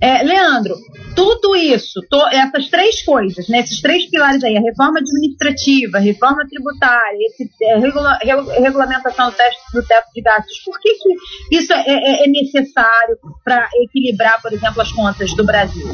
É, 0.03 0.23
Leandro, 0.23 0.75
tudo 1.17 1.57
isso, 1.57 2.01
to, 2.11 2.19
essas 2.31 2.69
três 2.69 3.03
coisas, 3.03 3.49
né, 3.49 3.61
esses 3.61 3.81
três 3.81 4.09
pilares 4.11 4.45
aí, 4.45 4.57
a 4.57 4.61
reforma 4.61 5.01
administrativa, 5.01 5.97
a 5.97 6.01
reforma 6.01 6.47
tributária, 6.49 7.19
esse, 7.27 7.51
é, 7.63 7.79
regula, 7.79 8.19
regulamentação 8.61 9.31
do, 9.31 9.37
teste, 9.37 9.61
do 9.73 9.83
teto 9.83 10.07
de 10.15 10.21
gastos, 10.21 10.59
por 10.65 10.79
que, 10.79 10.95
que 10.95 11.57
isso 11.57 11.73
é, 11.73 11.85
é, 11.87 12.25
é 12.25 12.29
necessário 12.29 13.17
para 13.43 13.67
equilibrar, 13.83 14.41
por 14.43 14.53
exemplo, 14.53 14.83
as 14.83 14.93
contas 14.93 15.35
do 15.35 15.45
Brasil? 15.45 15.87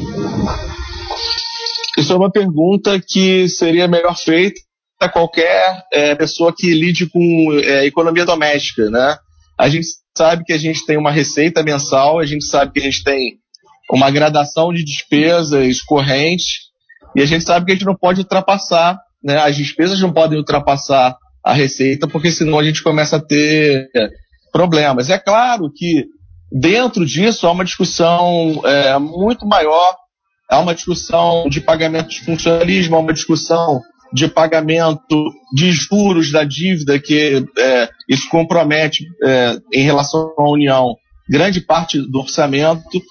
Isso 1.97 2.11
é 2.11 2.15
uma 2.15 2.31
pergunta 2.31 2.99
que 2.99 3.47
seria 3.47 3.87
melhor 3.87 4.17
feita 4.17 4.59
a 4.99 5.07
qualquer 5.07 5.83
é, 5.91 6.15
pessoa 6.15 6.53
que 6.55 6.73
lide 6.73 7.09
com 7.09 7.53
é, 7.63 7.85
economia 7.85 8.25
doméstica, 8.25 8.89
né? 8.89 9.17
A 9.57 9.69
gente 9.69 9.87
sabe 10.17 10.43
que 10.43 10.53
a 10.53 10.57
gente 10.57 10.85
tem 10.85 10.97
uma 10.97 11.11
receita 11.11 11.63
mensal, 11.63 12.19
a 12.19 12.25
gente 12.25 12.45
sabe 12.45 12.73
que 12.73 12.79
a 12.79 12.83
gente 12.83 13.03
tem 13.03 13.39
uma 13.91 14.09
gradação 14.09 14.73
de 14.73 14.83
despesas 14.83 15.81
correntes 15.81 16.65
e 17.15 17.21
a 17.21 17.25
gente 17.25 17.45
sabe 17.45 17.65
que 17.65 17.71
a 17.71 17.75
gente 17.75 17.85
não 17.85 17.95
pode 17.95 18.19
ultrapassar, 18.19 18.99
né? 19.23 19.37
As 19.37 19.55
despesas 19.55 19.99
não 20.01 20.11
podem 20.11 20.37
ultrapassar 20.37 21.15
a 21.43 21.53
receita, 21.53 22.07
porque 22.07 22.29
senão 22.29 22.59
a 22.59 22.63
gente 22.63 22.83
começa 22.83 23.15
a 23.15 23.21
ter 23.21 23.87
problemas. 24.51 25.09
É 25.09 25.17
claro 25.17 25.71
que 25.73 26.05
dentro 26.51 27.05
disso 27.05 27.47
há 27.47 27.51
uma 27.51 27.63
discussão 27.63 28.61
é, 28.65 28.97
muito 28.99 29.45
maior, 29.45 29.95
há 30.49 30.59
uma 30.59 30.75
discussão 30.75 31.47
de 31.47 31.61
pagamento 31.61 32.09
de 32.09 32.21
funcionalismo, 32.21 32.95
há 32.95 32.99
uma 32.99 33.13
discussão 33.13 33.79
de 34.11 34.27
pagamento 34.27 35.31
de 35.53 35.71
juros 35.71 36.31
da 36.31 36.43
dívida, 36.43 36.99
que 36.99 37.45
é, 37.57 37.89
isso 38.09 38.29
compromete 38.29 39.05
é, 39.23 39.57
em 39.73 39.83
relação 39.83 40.33
à 40.37 40.49
União 40.49 40.95
grande 41.29 41.61
parte 41.61 41.99
do 41.99 42.19
orçamento. 42.19 43.01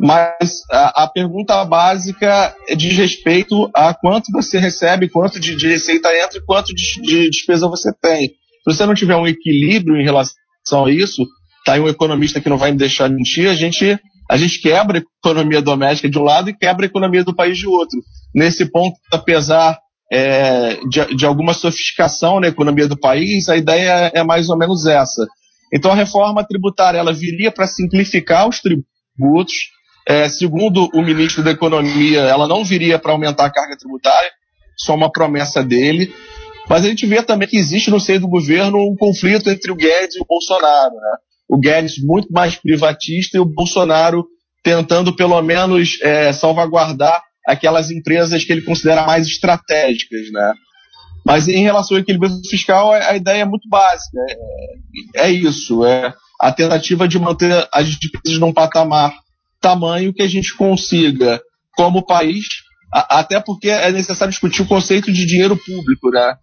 Mas 0.00 0.60
a, 0.70 1.04
a, 1.04 1.08
pergunta 1.08 1.64
básica 1.64 2.54
diz 2.76 2.96
respeito 2.96 3.68
a 3.74 3.92
quanto 3.92 4.30
você 4.30 4.58
recebe, 4.58 5.08
quanto 5.08 5.40
de, 5.40 5.56
de 5.56 5.66
receita 5.66 6.08
entra 6.16 6.38
e 6.38 6.44
quanto 6.44 6.72
de, 6.72 7.02
de, 7.02 7.30
despesa 7.30 7.68
você 7.68 7.92
tem. 8.00 8.28
Se 8.28 8.76
você 8.76 8.86
não 8.86 8.94
tiver 8.94 9.16
um 9.16 9.26
equilíbrio 9.26 9.96
em 9.96 10.04
relação 10.04 10.84
a 10.84 10.92
isso, 10.92 11.26
tá 11.64 11.72
aí 11.72 11.80
um 11.80 11.88
economista 11.88 12.40
que 12.40 12.48
não 12.48 12.58
vai 12.58 12.70
me 12.70 12.78
deixar 12.78 13.10
mentir, 13.10 13.48
a 13.48 13.54
gente, 13.54 13.98
a 14.30 14.36
gente 14.36 14.60
quebra 14.60 14.98
a 14.98 15.02
economia 15.20 15.60
doméstica 15.60 16.08
de 16.08 16.18
um 16.18 16.22
lado 16.22 16.48
e 16.48 16.56
quebra 16.56 16.86
a 16.86 16.88
economia 16.88 17.24
do 17.24 17.34
país 17.34 17.58
de 17.58 17.66
outro. 17.66 17.98
Nesse 18.32 18.70
ponto, 18.70 18.96
apesar 19.12 19.78
é, 20.12 20.78
de, 20.88 21.16
de 21.16 21.26
alguma 21.26 21.52
sofisticação 21.52 22.38
na 22.38 22.48
economia 22.48 22.86
do 22.86 22.98
país, 22.98 23.48
a 23.48 23.56
ideia 23.56 24.12
é 24.14 24.22
mais 24.22 24.48
ou 24.48 24.56
menos 24.56 24.86
essa. 24.86 25.26
Então 25.72 25.90
a 25.90 25.96
reforma 25.96 26.44
tributária 26.44 26.98
ela 26.98 27.12
viria 27.12 27.50
para 27.50 27.66
simplificar 27.66 28.48
os 28.48 28.60
tributos, 28.60 29.54
é, 30.08 30.26
segundo 30.26 30.88
o 30.94 31.02
ministro 31.02 31.44
da 31.44 31.50
Economia, 31.50 32.20
ela 32.20 32.48
não 32.48 32.64
viria 32.64 32.98
para 32.98 33.12
aumentar 33.12 33.44
a 33.44 33.52
carga 33.52 33.76
tributária, 33.76 34.30
só 34.74 34.94
uma 34.94 35.12
promessa 35.12 35.62
dele. 35.62 36.10
Mas 36.66 36.82
a 36.84 36.88
gente 36.88 37.06
vê 37.06 37.22
também 37.22 37.46
que 37.46 37.58
existe 37.58 37.90
no 37.90 38.00
seio 38.00 38.20
do 38.20 38.28
governo 38.28 38.78
um 38.78 38.96
conflito 38.96 39.50
entre 39.50 39.70
o 39.70 39.76
Guedes 39.76 40.16
e 40.16 40.22
o 40.22 40.26
Bolsonaro. 40.26 40.94
Né? 40.94 41.16
O 41.46 41.58
Guedes 41.58 42.02
muito 42.02 42.32
mais 42.32 42.56
privatista 42.56 43.36
e 43.36 43.40
o 43.40 43.44
Bolsonaro 43.44 44.24
tentando 44.64 45.14
pelo 45.14 45.40
menos 45.42 45.98
é, 46.00 46.32
salvaguardar 46.32 47.22
aquelas 47.46 47.90
empresas 47.90 48.44
que 48.44 48.52
ele 48.52 48.62
considera 48.62 49.04
mais 49.04 49.26
estratégicas. 49.26 50.30
Né? 50.32 50.54
Mas 51.24 51.48
em 51.48 51.62
relação 51.62 51.98
ao 51.98 52.02
equilíbrio 52.02 52.32
fiscal, 52.48 52.92
a, 52.92 53.14
ideia 53.14 53.42
é 53.42 53.46
muito 53.46 53.68
básica. 53.68 54.18
É, 55.16 55.26
é 55.26 55.30
isso, 55.30 55.84
é 55.84 56.14
a 56.40 56.50
tentativa 56.50 57.06
de 57.06 57.18
manter 57.18 57.68
as 57.70 57.88
despesas 57.88 58.38
num 58.38 58.54
patamar 58.54 59.12
tamanho 59.60 60.12
que 60.12 60.22
a 60.22 60.28
gente 60.28 60.56
consiga, 60.56 61.40
como 61.76 62.04
país, 62.04 62.46
a, 62.92 63.20
até 63.20 63.40
porque 63.40 63.68
é 63.68 63.90
necessário 63.92 64.32
discutir 64.32 64.62
o 64.62 64.68
conceito 64.68 65.12
de 65.12 65.26
dinheiro 65.26 65.56
público, 65.56 66.10
né? 66.10 66.34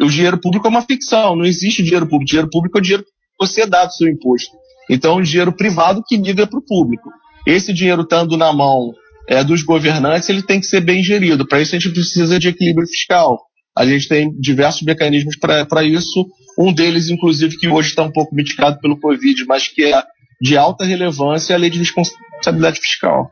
O 0.00 0.08
dinheiro 0.08 0.40
público 0.40 0.66
é 0.66 0.70
uma 0.70 0.82
ficção, 0.82 1.34
não 1.34 1.44
existe 1.44 1.82
dinheiro 1.82 2.06
público. 2.06 2.26
Dinheiro 2.26 2.50
público 2.50 2.78
é 2.78 2.80
o 2.80 2.82
dinheiro 2.82 3.02
que 3.02 3.10
você 3.40 3.66
dá 3.66 3.84
do 3.84 3.92
seu 3.92 4.08
imposto. 4.08 4.56
Então, 4.88 5.16
um 5.16 5.22
dinheiro 5.22 5.52
privado 5.52 6.02
que 6.06 6.16
migra 6.16 6.46
para 6.46 6.58
o 6.58 6.64
público. 6.64 7.10
Esse 7.46 7.72
dinheiro 7.72 8.02
estando 8.02 8.36
na 8.36 8.52
mão 8.52 8.92
é, 9.28 9.42
dos 9.42 9.62
governantes, 9.62 10.28
ele 10.28 10.42
tem 10.42 10.60
que 10.60 10.66
ser 10.66 10.80
bem 10.80 11.02
gerido. 11.02 11.46
Para 11.46 11.60
isso, 11.60 11.74
a 11.74 11.78
gente 11.78 11.92
precisa 11.92 12.38
de 12.38 12.48
equilíbrio 12.48 12.86
fiscal. 12.86 13.38
A 13.76 13.84
gente 13.84 14.08
tem 14.08 14.30
diversos 14.38 14.82
mecanismos 14.82 15.36
para 15.36 15.84
isso. 15.84 16.26
Um 16.58 16.72
deles, 16.72 17.10
inclusive, 17.10 17.56
que 17.56 17.68
hoje 17.68 17.90
está 17.90 18.02
um 18.02 18.10
pouco 18.10 18.34
mitigado 18.34 18.78
pelo 18.80 18.98
Covid, 18.98 19.44
mas 19.46 19.68
que 19.68 19.84
é 19.84 20.02
de 20.40 20.56
alta 20.56 20.84
relevância, 20.84 21.54
a 21.54 21.58
lei 21.58 21.70
de 21.70 21.78
responsabilidade 21.78 22.80
fiscal. 22.80 23.30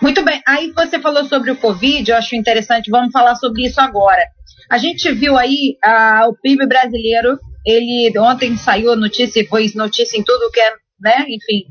Muito 0.00 0.24
bem. 0.24 0.40
Aí 0.46 0.72
você 0.72 0.98
falou 1.00 1.24
sobre 1.24 1.50
o 1.50 1.56
Covid, 1.56 2.10
eu 2.10 2.16
acho 2.16 2.36
interessante, 2.36 2.90
vamos 2.90 3.12
falar 3.12 3.34
sobre 3.34 3.66
isso 3.66 3.80
agora. 3.80 4.22
A 4.70 4.78
gente 4.78 5.10
viu 5.12 5.36
aí 5.36 5.76
uh, 5.84 6.28
o 6.28 6.36
PIB 6.40 6.66
brasileiro, 6.66 7.38
ele 7.66 8.12
ontem 8.18 8.56
saiu 8.56 8.94
notícia, 8.94 9.44
foi 9.48 9.70
notícia 9.74 10.16
em 10.16 10.22
tudo 10.22 10.50
que 10.52 10.60
é, 10.60 10.70
né, 11.00 11.26
enfim, 11.28 11.64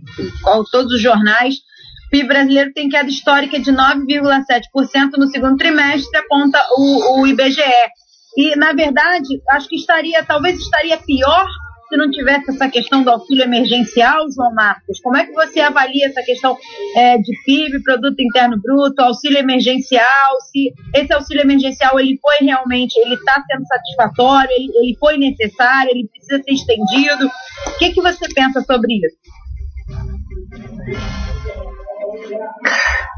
todos 0.72 0.94
os 0.94 1.02
jornais. 1.02 1.56
O 2.08 2.10
PIB 2.12 2.28
brasileiro 2.28 2.74
tem 2.74 2.90
queda 2.90 3.10
histórica 3.10 3.60
de 3.60 3.72
9,7% 3.72 5.18
no 5.18 5.28
segundo 5.28 5.58
trimestre, 5.58 6.18
aponta 6.18 6.66
o, 6.78 7.22
o 7.22 7.28
IBGE. 7.28 7.62
E, 8.38 8.56
na 8.56 8.74
verdade, 8.74 9.28
acho 9.50 9.68
que 9.68 9.76
estaria, 9.76 10.24
talvez 10.24 10.60
estaria 10.60 10.98
pior 10.98 11.48
se 11.90 11.98
não 11.98 12.10
tivesse 12.10 12.52
essa 12.52 12.70
questão 12.70 13.04
do 13.04 13.10
auxílio 13.10 13.44
emergencial, 13.44 14.26
João 14.34 14.54
Marcos? 14.54 15.00
Como 15.02 15.16
é 15.16 15.26
que 15.26 15.34
você 15.34 15.60
avalia 15.60 16.08
essa 16.08 16.22
questão 16.22 16.58
é, 16.96 17.18
de 17.18 17.32
PIB, 17.46 17.82
Produto 17.84 18.20
Interno 18.20 18.60
Bruto, 18.62 19.02
auxílio 19.02 19.38
emergencial? 19.38 20.42
Se 20.52 20.74
esse 20.94 21.14
auxílio 21.14 21.44
emergencial 21.44 22.00
ele 22.00 22.20
foi 22.22 22.46
realmente, 22.46 22.98
ele 23.00 23.16
está 23.16 23.42
sendo 23.50 23.66
satisfatório, 23.66 24.52
ele, 24.52 24.70
ele 24.76 24.98
foi 25.00 25.18
necessário, 25.18 25.92
ele 25.92 26.10
precisa 26.10 26.44
ser 26.44 26.52
estendido? 26.52 27.28
O 27.68 27.78
que, 27.78 27.94
que 27.94 28.02
você 28.02 28.28
pensa 28.34 28.62
sobre 28.62 28.94
isso? 28.96 29.18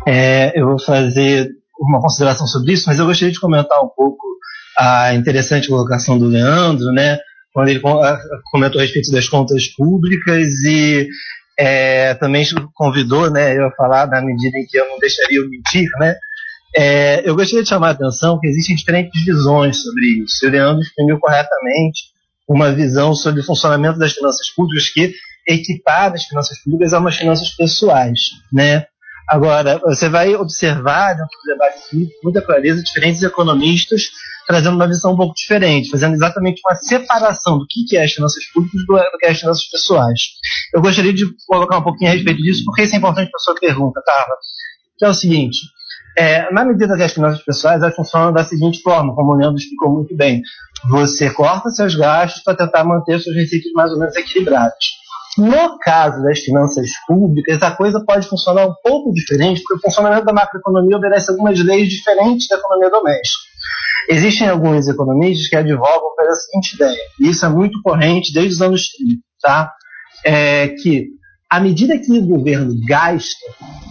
É, 0.07 0.59
eu 0.59 0.67
vou 0.67 0.79
fazer 0.79 1.49
uma 1.79 2.01
consideração 2.01 2.45
sobre 2.45 2.73
isso, 2.73 2.83
mas 2.87 2.99
eu 2.99 3.05
gostaria 3.05 3.33
de 3.33 3.39
comentar 3.39 3.79
um 3.79 3.89
pouco 3.89 4.19
a 4.77 5.13
interessante 5.13 5.67
colocação 5.67 6.17
do 6.17 6.25
Leandro, 6.27 6.91
né? 6.91 7.17
Quando 7.53 7.69
ele 7.69 7.79
comentou 7.79 8.79
a 8.79 8.83
respeito 8.83 9.11
das 9.11 9.27
contas 9.27 9.67
públicas 9.75 10.47
e 10.65 11.07
é, 11.57 12.13
também 12.15 12.45
convidou 12.73 13.29
né, 13.29 13.57
eu 13.57 13.65
a 13.65 13.71
falar 13.71 14.07
na 14.07 14.21
medida 14.21 14.57
em 14.57 14.65
que 14.65 14.79
eu 14.79 14.87
não 14.87 14.97
deixaria 14.97 15.39
eu 15.39 15.49
mentir, 15.49 15.89
né? 15.99 16.15
É, 16.75 17.27
eu 17.27 17.35
gostaria 17.35 17.63
de 17.63 17.69
chamar 17.69 17.89
a 17.89 17.91
atenção 17.91 18.39
que 18.39 18.47
existem 18.47 18.75
diferentes 18.75 19.25
visões 19.25 19.81
sobre 19.81 20.23
isso. 20.23 20.45
O 20.45 20.49
Leandro 20.49 20.83
exprimiu 20.83 21.19
corretamente 21.19 22.03
uma 22.47 22.71
visão 22.71 23.15
sobre 23.15 23.41
o 23.41 23.43
funcionamento 23.43 23.97
das 23.97 24.13
finanças 24.13 24.49
públicas 24.55 24.89
que 24.89 25.13
equipara 25.47 26.13
as 26.13 26.25
finanças 26.25 26.59
públicas 26.63 26.93
a 26.93 26.99
umas 26.99 27.17
finanças 27.17 27.49
pessoais, 27.49 28.19
né? 28.53 28.85
Agora, 29.27 29.79
você 29.79 30.09
vai 30.09 30.33
observar 30.35 31.13
dentro 31.13 31.37
do 31.43 31.51
debate 31.51 32.09
muita 32.23 32.41
clareza 32.41 32.81
diferentes 32.81 33.21
economistas 33.21 34.03
trazendo 34.49 34.77
uma 34.77 34.87
visão 34.87 35.13
um 35.13 35.15
pouco 35.15 35.35
diferente, 35.35 35.91
fazendo 35.91 36.15
exatamente 36.15 36.59
uma 36.67 36.75
separação 36.75 37.59
do 37.59 37.67
que 37.69 37.95
é 37.95 38.03
as 38.03 38.11
finanças 38.11 38.43
públicas 38.51 38.81
do 38.81 39.17
que 39.19 39.27
é 39.27 39.29
as 39.29 39.39
finanças 39.39 39.63
pessoais. 39.69 40.19
Eu 40.73 40.81
gostaria 40.81 41.13
de 41.13 41.23
colocar 41.47 41.77
um 41.77 41.83
pouquinho 41.83 42.09
a 42.09 42.13
respeito 42.15 42.41
disso, 42.41 42.63
porque 42.65 42.81
isso 42.81 42.95
é 42.95 42.97
importante 42.97 43.29
para 43.29 43.37
a 43.37 43.43
sua 43.43 43.53
pergunta, 43.53 44.01
Carla, 44.03 44.33
que 44.97 45.05
é 45.05 45.07
o 45.07 45.13
seguinte, 45.13 45.59
é, 46.17 46.51
na 46.51 46.65
medida 46.65 46.97
que 46.97 47.03
as 47.03 47.13
finanças 47.13 47.43
pessoais, 47.43 47.79
elas 47.79 47.95
funcionam 47.95 48.33
da 48.33 48.43
seguinte 48.43 48.81
forma, 48.81 49.13
como 49.13 49.33
o 49.33 49.35
Leandro 49.35 49.59
explicou 49.59 49.93
muito 49.93 50.17
bem. 50.17 50.41
Você 50.89 51.29
corta 51.29 51.69
seus 51.69 51.93
gastos 51.93 52.41
para 52.41 52.57
tentar 52.57 52.83
manter 52.83 53.19
suas 53.19 53.35
receitas 53.35 53.71
mais 53.73 53.91
ou 53.91 53.99
menos 53.99 54.15
equilibradas. 54.15 54.73
No 55.37 55.77
caso 55.77 56.23
das 56.23 56.39
finanças 56.39 56.89
públicas, 57.07 57.61
a 57.61 57.69
coisa 57.69 58.03
pode 58.03 58.27
funcionar 58.27 58.65
um 58.65 58.73
pouco 58.81 59.13
diferente, 59.13 59.61
porque 59.61 59.75
o 59.75 59.81
funcionamento 59.81 60.25
da 60.25 60.33
macroeconomia 60.33 60.97
obedece 60.97 61.29
algumas 61.29 61.63
leis 61.63 61.87
diferentes 61.87 62.47
da 62.47 62.55
economia 62.55 62.89
doméstica. 62.89 63.48
Existem 64.09 64.47
alguns 64.49 64.87
economistas 64.87 65.47
que 65.47 65.55
advogam 65.55 66.15
pela 66.15 66.33
seguinte 66.33 66.75
ideia, 66.75 66.97
e 67.19 67.29
isso 67.29 67.45
é 67.45 67.49
muito 67.49 67.79
corrente 67.83 68.33
desde 68.33 68.55
os 68.55 68.61
anos 68.61 68.89
30, 68.89 69.21
tá? 69.41 69.71
É 70.25 70.69
que 70.69 71.09
à 71.49 71.59
medida 71.59 71.97
que 71.97 72.11
o 72.11 72.25
governo 72.25 72.75
gasta, 72.87 73.45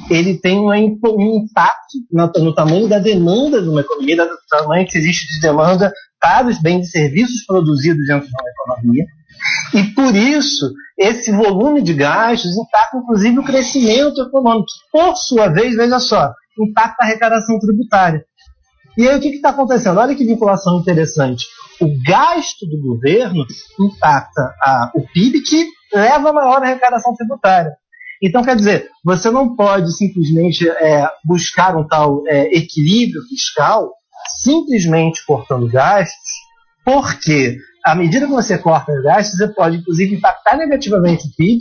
ele 0.08 0.38
tem 0.38 0.60
um, 0.60 0.72
impacto 0.72 1.98
no, 2.10 2.54
tamanho 2.54 2.88
da 2.88 2.98
demanda 2.98 3.60
de 3.60 3.68
uma 3.68 3.80
economia, 3.80 4.16
do 4.16 4.38
tamanho 4.48 4.86
que 4.86 4.96
existe 4.96 5.26
de 5.34 5.40
demanda 5.40 5.92
para 6.20 6.46
os 6.46 6.60
bens 6.62 6.86
e 6.86 6.90
serviços 6.90 7.44
produzidos 7.46 8.06
dentro 8.06 8.28
de 8.28 8.32
uma 8.32 8.50
economia. 8.50 9.04
E 9.74 9.82
por 9.94 10.14
isso, 10.14 10.72
esse 10.96 11.32
volume 11.32 11.82
de 11.82 11.94
gastos 11.94 12.56
impacta 12.56 12.96
inclusive 12.96 13.38
o 13.38 13.44
crescimento 13.44 14.22
econômico, 14.22 14.66
por 14.92 15.16
sua 15.16 15.48
vez, 15.48 15.76
veja 15.76 15.98
só, 15.98 16.32
impacta 16.58 16.96
a 17.00 17.06
arrecadação 17.06 17.58
tributária. 17.58 18.24
E 18.98 19.08
aí 19.08 19.16
o 19.16 19.20
que 19.20 19.28
está 19.28 19.50
acontecendo? 19.50 19.98
Olha 20.00 20.14
que 20.16 20.24
vinculação 20.24 20.80
interessante. 20.80 21.46
O 21.80 21.86
gasto 22.04 22.66
do 22.66 22.82
governo 22.82 23.46
impacta 23.80 24.52
a, 24.60 24.90
o 24.92 25.06
PIB 25.12 25.40
que 25.42 25.68
leva 25.94 26.30
a 26.30 26.32
maior 26.32 26.60
arrecadação 26.60 27.14
tributária. 27.14 27.70
Então, 28.20 28.42
quer 28.42 28.56
dizer, 28.56 28.88
você 29.04 29.30
não 29.30 29.54
pode 29.54 29.96
simplesmente 29.96 30.68
é, 30.68 31.08
buscar 31.24 31.76
um 31.76 31.86
tal 31.86 32.24
é, 32.26 32.56
equilíbrio 32.56 33.22
fiscal 33.28 33.92
simplesmente 34.42 35.24
cortando 35.24 35.68
gastos, 35.68 36.16
porque 36.84 37.56
à 37.84 37.94
medida 37.94 38.26
que 38.26 38.32
você 38.32 38.58
corta 38.58 38.90
os 38.90 39.04
gastos, 39.04 39.38
você 39.38 39.46
pode, 39.54 39.76
inclusive, 39.76 40.16
impactar 40.16 40.56
negativamente 40.56 41.28
o 41.28 41.36
PIB 41.36 41.60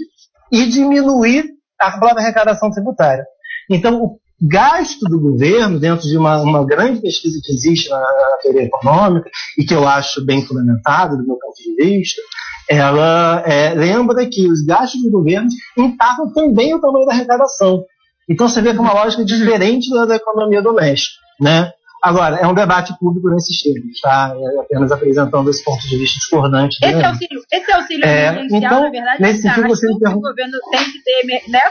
e 0.52 0.66
diminuir 0.66 1.46
a 1.80 1.92
própria 2.00 2.24
arrecadação 2.24 2.72
tributária. 2.72 3.24
Então, 3.70 4.02
o 4.02 4.20
gasto 4.42 5.06
do 5.10 5.20
governo, 5.20 5.80
dentro 5.80 6.08
de 6.08 6.18
uma, 6.18 6.42
uma 6.42 6.66
grande 6.66 7.02
pesquisa 7.02 7.40
que 7.44 7.52
existe 7.52 7.90
na, 7.90 8.00
na, 8.00 8.38
teoria 8.42 8.64
econômica, 8.64 9.30
e 9.58 9.66
que 9.66 9.74
eu 9.74 9.88
acho 9.88 10.24
bem 10.26 10.46
fundamentada 10.46 11.18
do 11.18 11.26
meu 11.26 11.38
ponto 11.38 11.56
de 11.56 11.76
vista, 11.76 12.22
ela 12.70 13.44
é, 13.46 13.74
lembra 13.74 14.28
que 14.30 14.48
os 14.48 14.64
gastos 14.64 15.02
do 15.02 15.12
governo 15.12 15.48
impactam 15.78 16.32
também 16.34 16.76
o 16.76 16.82
tamanho 16.82 17.06
da 17.06 17.14
arrecadação. 17.14 17.84
Então 18.30 18.48
você 18.48 18.62
vê 18.62 18.74
que 18.74 18.78
é 18.78 18.82
uma 18.82 18.94
lógica 18.94 19.24
diferente 19.24 19.90
da, 19.90 20.06
da 20.06 20.16
economia 20.16 20.62
doméstica. 20.62 21.16
Né? 21.40 21.72
Agora, 22.04 22.38
é 22.38 22.48
um 22.48 22.54
debate 22.54 22.94
público 23.00 23.30
nesses 23.30 23.62
termos, 23.62 24.00
tá? 24.02 24.36
É 24.36 24.60
apenas 24.62 24.92
apresentando 24.92 25.50
esse 25.50 25.64
ponto 25.64 25.82
de 25.88 25.98
vista 25.98 26.20
discordante. 26.20 26.78
Esse 26.84 27.04
auxílio, 27.04 27.42
esse 27.52 27.72
auxílio 27.72 28.06
é, 28.06 28.28
emergencial, 28.28 28.60
então, 28.62 28.82
na 28.84 28.90
verdade, 28.90 29.22
nesse 29.22 29.42
sentido, 29.42 29.68
você 29.68 29.88
o 29.88 29.98
governo 29.98 30.58
tem 30.72 30.84
que 30.92 31.04
ter 31.04 31.50
né, 31.50 31.62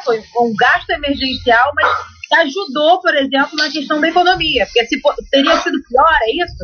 um 0.41 0.53
gasto 0.57 0.91
emergencial, 0.91 1.73
mas 1.77 1.87
ajudou, 2.35 3.01
por 3.01 3.15
exemplo, 3.15 3.57
na 3.57 3.71
questão 3.71 4.01
da 4.01 4.09
economia. 4.09 4.67
Porque 4.67 4.87
se 4.87 5.01
teria 5.31 5.61
sido 5.61 5.79
pior, 5.89 6.19
é 6.23 6.45
isso? 6.45 6.57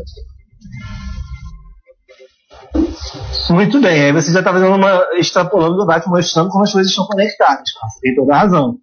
Muito 3.53 3.81
bem, 3.81 4.05
aí 4.05 4.13
você 4.13 4.33
já 4.33 4.39
está 4.39 4.53
fazendo 4.53 4.75
uma 4.75 5.07
extrapolando 5.15 5.75
o 5.75 5.81
debate, 5.81 6.09
mostrando 6.09 6.49
como 6.49 6.65
as 6.65 6.73
coisas 6.73 6.91
estão 6.91 7.07
conectadas. 7.07 7.69
Você 7.71 8.01
tem 8.01 8.15
toda 8.15 8.35
a 8.35 8.39
razão. 8.39 8.77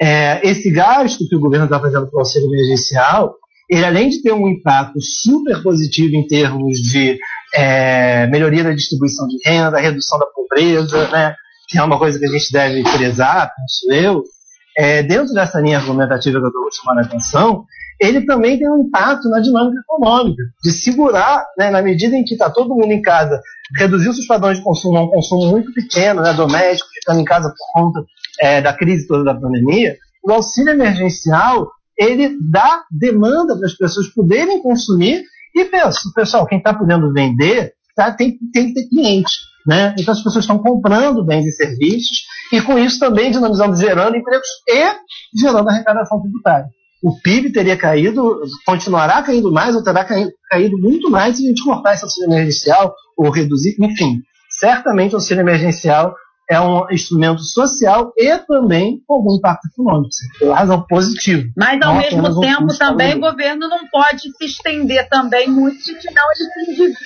É, 0.00 0.46
esse 0.46 0.70
gasto 0.70 1.26
que 1.28 1.36
o 1.36 1.40
governo 1.40 1.64
está 1.66 1.80
fazendo 1.80 2.06
para 2.08 2.16
o 2.16 2.20
auxílio 2.20 2.48
emergencial, 2.48 3.34
ele 3.68 3.84
além 3.84 4.08
de 4.08 4.22
ter 4.22 4.32
um 4.32 4.48
impacto 4.48 5.00
super 5.00 5.62
positivo 5.62 6.14
em 6.14 6.26
termos 6.26 6.78
de 6.78 7.18
é, 7.54 8.26
melhoria 8.28 8.62
da 8.62 8.72
distribuição 8.72 9.26
de 9.26 9.36
renda, 9.44 9.78
redução 9.78 10.18
da 10.18 10.26
pobreza, 10.26 11.08
né, 11.08 11.34
que 11.68 11.78
é 11.78 11.82
uma 11.82 11.98
coisa 11.98 12.18
que 12.18 12.26
a 12.26 12.30
gente 12.30 12.52
deve 12.52 12.82
prezar, 12.82 13.52
penso 13.56 13.92
eu, 13.92 14.22
é, 14.76 15.02
dentro 15.02 15.32
dessa 15.32 15.60
linha 15.60 15.78
argumentativa 15.78 16.38
que 16.38 16.44
eu 16.44 16.48
estou 16.48 16.72
chamando 16.72 16.98
a 16.98 17.02
atenção, 17.02 17.64
ele 17.98 18.26
também 18.26 18.58
tem 18.58 18.70
um 18.70 18.82
impacto 18.82 19.28
na 19.30 19.40
dinâmica 19.40 19.80
econômica, 19.80 20.42
de 20.62 20.70
segurar, 20.70 21.46
né, 21.58 21.70
na 21.70 21.80
medida 21.80 22.14
em 22.14 22.24
que 22.24 22.34
está 22.34 22.50
todo 22.50 22.74
mundo 22.74 22.92
em 22.92 23.00
casa, 23.00 23.40
reduzir 23.78 24.10
os 24.10 24.16
seus 24.16 24.26
padrões 24.26 24.58
de 24.58 24.64
consumo 24.64 24.98
a 24.98 25.04
um 25.04 25.08
consumo 25.08 25.50
muito 25.50 25.72
pequeno, 25.72 26.20
né, 26.20 26.34
doméstico, 26.34 26.90
ficando 26.92 27.20
em 27.20 27.24
casa 27.24 27.48
por 27.48 27.72
conta 27.72 28.04
é, 28.40 28.60
da 28.60 28.72
crise 28.72 29.06
toda 29.06 29.24
da 29.24 29.34
pandemia, 29.34 29.96
o 30.22 30.32
auxílio 30.32 30.72
emergencial 30.72 31.70
ele 31.98 32.36
dá 32.50 32.82
demanda 32.90 33.56
para 33.56 33.66
as 33.66 33.74
pessoas 33.74 34.08
poderem 34.08 34.60
consumir 34.60 35.24
e 35.54 35.64
pessoal, 36.14 36.46
quem 36.46 36.58
está 36.58 36.74
podendo 36.74 37.10
vender 37.14 37.72
tá, 37.94 38.12
tem, 38.12 38.36
tem 38.52 38.66
que 38.66 38.74
ter 38.74 38.88
cliente. 38.88 39.32
Né? 39.66 39.94
Então 39.98 40.12
as 40.12 40.22
pessoas 40.22 40.44
estão 40.44 40.58
comprando 40.58 41.24
bens 41.24 41.46
e 41.46 41.52
serviços 41.52 42.18
e 42.52 42.60
com 42.62 42.78
isso 42.78 42.98
também 42.98 43.30
dinamizando, 43.30 43.76
gerando 43.76 44.16
empregos 44.16 44.48
e 44.68 45.40
gerando 45.40 45.68
arrecadação 45.68 46.20
tributária. 46.20 46.66
o 47.02 47.20
PIB 47.20 47.52
teria 47.52 47.76
caído, 47.76 48.40
continuará 48.64 49.22
caindo 49.22 49.52
mais 49.52 49.74
ou 49.74 49.82
terá 49.82 50.04
caído, 50.04 50.78
muito 50.78 51.10
mais 51.10 51.36
se 51.36 51.44
a 51.44 51.48
gente 51.48 51.64
cortar 51.64 51.94
esse 51.94 52.04
auxílio 52.04 52.32
emergencial 52.32 52.94
ou 53.16 53.30
reduzir, 53.30 53.76
enfim. 53.80 54.20
Certamente 54.58 55.12
o 55.12 55.16
auxílio 55.16 55.42
emergencial 55.42 56.14
é 56.48 56.60
um 56.60 56.88
instrumento 56.90 57.42
social 57.42 58.12
e 58.16 58.38
também 58.38 59.00
com 59.06 59.14
algum 59.14 59.36
impacto 59.36 59.66
econômico, 59.66 60.10
pela 60.38 60.56
razão 60.56 60.84
positiva. 60.88 61.42
Mas, 61.56 61.80
ao 61.82 61.96
mesmo 61.96 62.40
tempo, 62.40 62.78
também 62.78 63.14
o 63.14 63.20
governo 63.20 63.68
não 63.68 63.86
pode 63.88 64.22
se 64.36 64.44
estender 64.44 65.08
também 65.08 65.50
muito, 65.50 65.76
senão 65.82 66.22
ele 66.34 66.64
se 66.64 66.70
endivida 66.70 66.96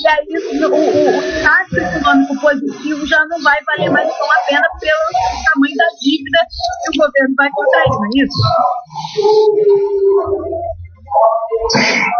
e 0.00 0.06
aí 0.06 0.26
o, 0.28 0.68
o, 0.68 0.78
o 0.78 1.40
impacto 1.40 1.76
econômico 1.76 2.11
positivo 2.60 3.06
já 3.06 3.24
não 3.26 3.42
vai 3.42 3.58
valer 3.64 3.90
mais 3.90 4.08
tão 4.08 4.26
a 4.26 4.46
pena 4.48 4.68
pelo 4.80 5.44
tamanho 5.52 5.76
da 5.76 5.84
dívida 6.00 6.38
que 6.82 6.90
o 6.90 7.04
governo 7.04 7.34
vai 7.36 7.50
contrair, 7.50 7.90
não 7.90 8.04
é 8.04 8.08
isso? 8.24 8.42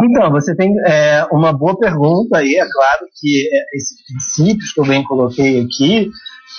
Então, 0.03 0.31
você 0.31 0.55
tem 0.55 0.73
é, 0.87 1.27
uma 1.33 1.53
boa 1.53 1.79
pergunta 1.79 2.39
aí, 2.39 2.57
é 2.57 2.67
claro 2.71 3.07
que 3.21 3.49
é, 3.53 3.77
esses 3.77 4.05
princípios 4.07 4.73
que 4.73 4.81
eu 4.81 4.85
bem 4.85 5.03
coloquei 5.05 5.61
aqui, 5.61 6.11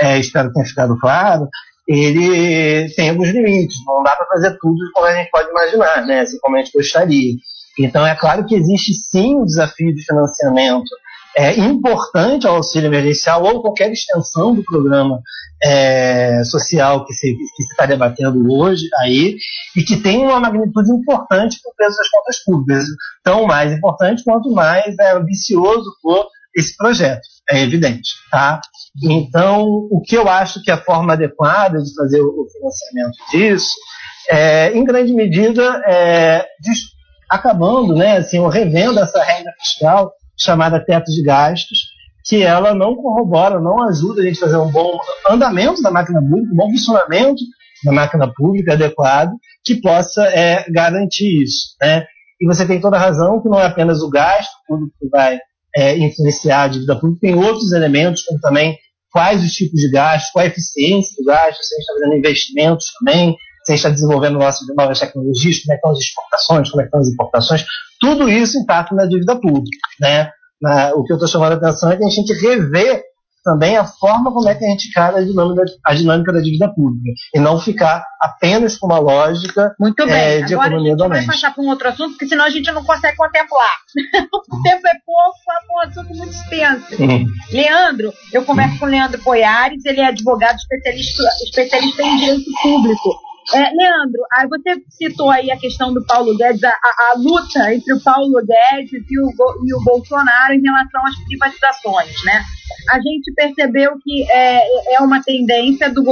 é, 0.01 0.19
espero 0.19 0.47
que 0.49 0.55
tenha 0.55 0.65
ficado 0.65 0.97
claro, 0.99 1.47
ele 1.87 2.89
tem 2.95 3.09
alguns 3.09 3.29
limites, 3.29 3.75
não 3.85 4.01
dá 4.03 4.15
para 4.15 4.25
fazer 4.27 4.57
tudo 4.59 4.77
como 4.93 5.05
a 5.05 5.15
gente 5.15 5.29
pode 5.29 5.49
imaginar, 5.49 6.05
né, 6.05 6.21
assim 6.21 6.39
como 6.39 6.55
a 6.55 6.59
gente 6.59 6.71
gostaria. 6.73 7.33
Então, 7.79 8.05
é 8.05 8.15
claro 8.15 8.45
que 8.45 8.55
existe 8.55 8.93
sim 8.93 9.35
o 9.35 9.45
desafio 9.45 9.93
de 9.93 10.03
financiamento 10.05 10.89
é, 11.37 11.57
importante 11.59 12.47
ao 12.47 12.57
auxílio 12.57 12.87
emergencial 12.87 13.43
ou 13.43 13.61
qualquer 13.61 13.91
extensão 13.91 14.53
do 14.53 14.63
programa 14.63 15.21
é, 15.63 16.43
social 16.43 17.05
que 17.05 17.13
se, 17.13 17.35
está 17.71 17.85
debatendo 17.85 18.51
hoje 18.51 18.87
aí 18.99 19.37
e 19.75 19.83
que 19.83 19.97
tem 19.97 20.25
uma 20.25 20.39
magnitude 20.39 20.91
importante 20.91 21.59
para 21.61 21.71
o 21.71 21.75
peso 21.75 21.97
das 21.97 22.09
contas 22.09 22.43
públicas. 22.43 22.85
Tão 23.23 23.45
mais 23.45 23.71
importante 23.71 24.23
quanto 24.23 24.51
mais 24.51 24.97
é, 24.99 25.13
ambicioso 25.13 25.89
for 26.01 26.27
esse 26.55 26.75
projeto, 26.77 27.21
é 27.49 27.61
evidente. 27.61 28.11
Tá? 28.29 28.61
Então, 29.03 29.65
o 29.65 30.01
que 30.05 30.15
eu 30.15 30.29
acho 30.29 30.61
que 30.61 30.69
é 30.69 30.75
a 30.75 30.83
forma 30.83 31.13
adequada 31.13 31.79
de 31.81 31.95
fazer 31.95 32.21
o 32.21 32.47
financiamento 32.51 33.17
disso 33.31 33.73
é, 34.29 34.71
em 34.71 34.83
grande 34.83 35.13
medida, 35.13 35.81
é, 35.87 36.45
acabando, 37.29 37.95
né, 37.95 38.17
assim, 38.17 38.47
revendo 38.49 38.99
essa 38.99 39.21
regra 39.23 39.51
fiscal 39.59 40.13
chamada 40.39 40.83
teto 40.83 41.11
de 41.11 41.23
gastos, 41.23 41.93
que 42.25 42.41
ela 42.41 42.73
não 42.73 42.95
corrobora, 42.95 43.59
não 43.59 43.83
ajuda 43.83 44.21
a 44.21 44.25
gente 44.25 44.37
a 44.37 44.45
fazer 44.45 44.57
um 44.57 44.71
bom 44.71 44.97
andamento 45.29 45.81
da 45.81 45.91
máquina 45.91 46.21
pública, 46.21 46.53
um 46.53 46.55
bom 46.55 46.69
funcionamento 46.71 47.41
da 47.83 47.91
máquina 47.91 48.31
pública 48.33 48.73
adequado, 48.73 49.31
que 49.63 49.81
possa 49.81 50.23
é, 50.27 50.65
garantir 50.71 51.43
isso. 51.43 51.75
Né? 51.81 52.05
E 52.41 52.47
você 52.47 52.65
tem 52.65 52.79
toda 52.79 52.95
a 52.95 52.99
razão 52.99 53.41
que 53.41 53.49
não 53.49 53.59
é 53.59 53.65
apenas 53.65 54.01
o 54.01 54.09
gasto 54.09 54.51
público 54.67 54.95
que 54.99 55.07
vai 55.09 55.37
é, 55.75 55.97
influenciar 55.97 56.63
a 56.63 56.67
dívida 56.67 56.97
pública, 56.97 57.21
tem 57.21 57.35
outros 57.35 57.71
elementos, 57.73 58.23
como 58.23 58.39
também 58.39 58.77
quais 59.11 59.43
os 59.43 59.51
tipos 59.51 59.79
de 59.79 59.91
gastos, 59.91 60.31
qual 60.31 60.43
a 60.43 60.47
eficiência 60.47 61.13
do 61.17 61.25
gasto, 61.25 61.61
se 61.61 61.73
a 61.73 61.77
gente 61.77 61.81
está 61.81 61.93
fazendo 61.93 62.17
investimentos 62.17 62.85
também, 62.99 63.35
se 63.63 63.71
a 63.71 63.75
gente 63.75 63.85
está 63.85 63.89
desenvolvendo 63.89 64.39
nossas 64.39 64.67
novas 64.75 64.99
tecnologias, 64.99 65.59
como 65.59 65.73
é 65.73 65.75
que 65.75 65.79
estão 65.79 65.91
as 65.91 65.99
exportações, 65.99 66.69
como 66.69 66.81
é 66.81 66.83
que 66.83 66.87
estão 66.87 66.99
as 66.99 67.07
importações, 67.07 67.65
tudo 67.99 68.29
isso 68.29 68.57
impacta 68.57 68.95
na 68.95 69.05
dívida 69.05 69.39
pública. 69.39 69.87
Né? 69.99 70.29
Na, 70.61 70.93
o 70.93 71.03
que 71.03 71.13
eu 71.13 71.15
estou 71.15 71.29
chamando 71.29 71.53
a 71.53 71.55
atenção 71.55 71.91
é 71.91 71.97
que 71.97 72.05
a 72.05 72.09
gente 72.09 72.33
rever 72.33 73.03
também 73.43 73.75
a 73.75 73.85
forma 73.85 74.31
como 74.31 74.47
é 74.47 74.55
que 74.55 74.63
a 74.63 74.69
gente 74.69 74.87
encara 74.87 75.17
a 75.17 75.23
dinâmica, 75.23 75.63
a 75.85 75.93
dinâmica 75.93 76.31
da 76.31 76.39
dívida 76.39 76.73
pública 76.73 77.11
e 77.35 77.39
não 77.39 77.59
ficar 77.59 78.03
apenas 78.21 78.77
com 78.77 78.87
uma 78.87 78.99
lógica 78.99 79.75
Muito 79.77 80.05
bem. 80.05 80.15
É, 80.15 80.41
de 80.41 80.53
Agora 80.53 80.69
economia 80.69 80.95
doméstica. 80.95 81.27
vai 81.27 81.35
passar 81.35 81.53
para 81.53 81.63
um 81.63 81.67
outro 81.67 81.89
assunto, 81.89 82.11
porque 82.11 82.27
senão 82.27 82.45
a 82.45 82.49
gente 82.49 82.71
não 82.71 82.83
consegue 82.83 83.17
contemplar. 83.17 83.75
o 84.49 84.63
tempo 84.63 84.87
é 84.87 84.93
pouco, 85.05 85.37
é 85.51 85.75
um 85.75 85.89
assunto 85.89 86.15
muito 86.15 86.33
extenso. 86.33 87.01
Uhum. 87.01 87.25
Leandro, 87.51 88.13
eu 88.31 88.45
converso 88.45 88.79
com 88.79 88.85
o 88.85 88.89
Leandro 88.89 89.21
Poiares, 89.21 89.83
ele 89.85 89.99
é 89.99 90.07
advogado 90.07 90.55
especialista, 90.55 91.23
especialista 91.43 92.01
em 92.01 92.17
direito 92.17 92.51
público. 92.61 93.32
É, 93.51 93.57
Leandro, 93.57 94.21
aí 94.31 94.47
você 94.47 94.81
citou 94.89 95.29
aí 95.29 95.51
a 95.51 95.57
questão 95.57 95.93
do 95.93 96.05
Paulo 96.05 96.35
Guedes, 96.37 96.63
a, 96.63 96.69
a, 96.69 97.11
a 97.11 97.17
luta 97.17 97.73
entre 97.73 97.93
o 97.93 98.01
Paulo 98.01 98.41
Guedes 98.41 99.03
e 99.09 99.19
o, 99.19 99.29
e 99.65 99.73
o 99.73 99.83
Bolsonaro 99.83 100.53
em 100.53 100.61
relação 100.61 101.05
às 101.05 101.15
privatizações, 101.25 102.23
né? 102.23 102.41
A 102.89 102.99
gente 102.99 103.33
percebeu 103.35 103.93
que 104.01 104.31
é, 104.31 104.95
é 104.95 104.99
uma 104.99 105.21
tendência 105.21 105.89
do, 105.89 106.03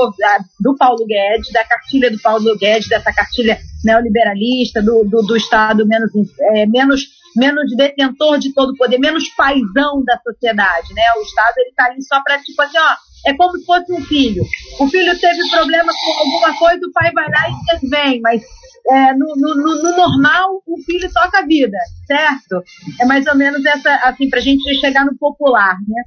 do 0.60 0.76
Paulo 0.76 1.06
Guedes, 1.06 1.52
da 1.54 1.64
cartilha 1.64 2.12
do 2.12 2.20
Paulo 2.20 2.58
Guedes, 2.58 2.90
dessa 2.90 3.14
cartilha 3.14 3.58
neoliberalista, 3.84 4.82
do, 4.82 5.04
do, 5.04 5.22
do 5.22 5.36
Estado 5.36 5.88
menos, 5.88 6.12
é, 6.54 6.66
menos, 6.66 7.02
menos 7.36 7.76
detentor 7.76 8.38
de 8.40 8.54
todo 8.54 8.72
o 8.72 8.78
poder, 8.78 9.00
menos 9.00 9.28
paisão 9.30 10.04
da 10.06 10.20
sociedade, 10.20 10.94
né? 10.94 11.04
O 11.18 11.22
Estado 11.22 11.54
ele 11.58 11.70
está 11.70 11.86
ali 11.86 12.04
só 12.04 12.22
para, 12.24 12.40
tipo 12.40 12.62
assim, 12.62 12.78
ó, 12.78 12.96
é 13.26 13.34
como 13.36 13.58
se 13.58 13.66
fosse 13.66 13.94
um 13.94 14.02
filho. 14.02 14.44
O 14.80 14.88
filho 14.88 15.20
teve 15.20 15.50
problemas 15.50 15.96
com 15.96 16.20
alguma 16.20 16.58
coisa, 16.58 16.86
o 16.86 16.92
pai 16.92 17.12
vai 17.12 17.30
lá 17.30 17.50
e 17.50 17.54
intervém, 17.54 18.22
mas 18.22 18.42
é, 18.90 19.14
no, 19.14 19.36
no, 19.36 19.56
no, 19.56 19.96
normal, 19.96 20.62
o 20.66 20.78
filho 20.84 21.12
toca 21.14 21.40
a 21.40 21.46
vida, 21.46 21.78
certo? 22.08 22.64
É 23.00 23.06
mais 23.06 23.26
ou 23.28 23.36
menos 23.36 23.64
essa, 23.66 23.96
assim, 24.04 24.30
para 24.30 24.40
a 24.40 24.42
gente 24.42 24.64
chegar 24.80 25.06
no 25.06 25.18
popular, 25.18 25.78
né? 25.88 26.04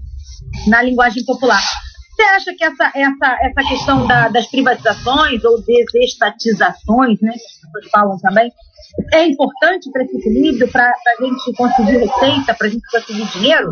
Na 0.67 0.83
linguagem 0.83 1.25
popular. 1.25 1.63
Você 2.14 2.22
acha 2.22 2.55
que 2.57 2.64
essa, 2.64 2.92
essa, 2.94 3.38
essa 3.42 3.68
questão 3.68 4.07
da, 4.07 4.29
das 4.29 4.46
privatizações 4.46 5.44
ou 5.44 5.61
desestatizações, 5.62 7.20
né, 7.20 7.33
que 7.33 7.44
as 7.44 7.61
pessoas 7.61 7.90
falam 7.90 8.18
também, 8.18 8.53
é 9.12 9.27
importante 9.27 9.90
para 9.90 10.05
esse 10.05 10.16
equilíbrio, 10.16 10.70
para 10.70 10.87
a 10.87 11.22
gente 11.22 11.53
conseguir 11.57 11.98
receita, 11.98 12.55
para 12.55 12.66
a 12.68 12.70
gente 12.70 12.88
conseguir 12.88 13.27
dinheiro? 13.33 13.68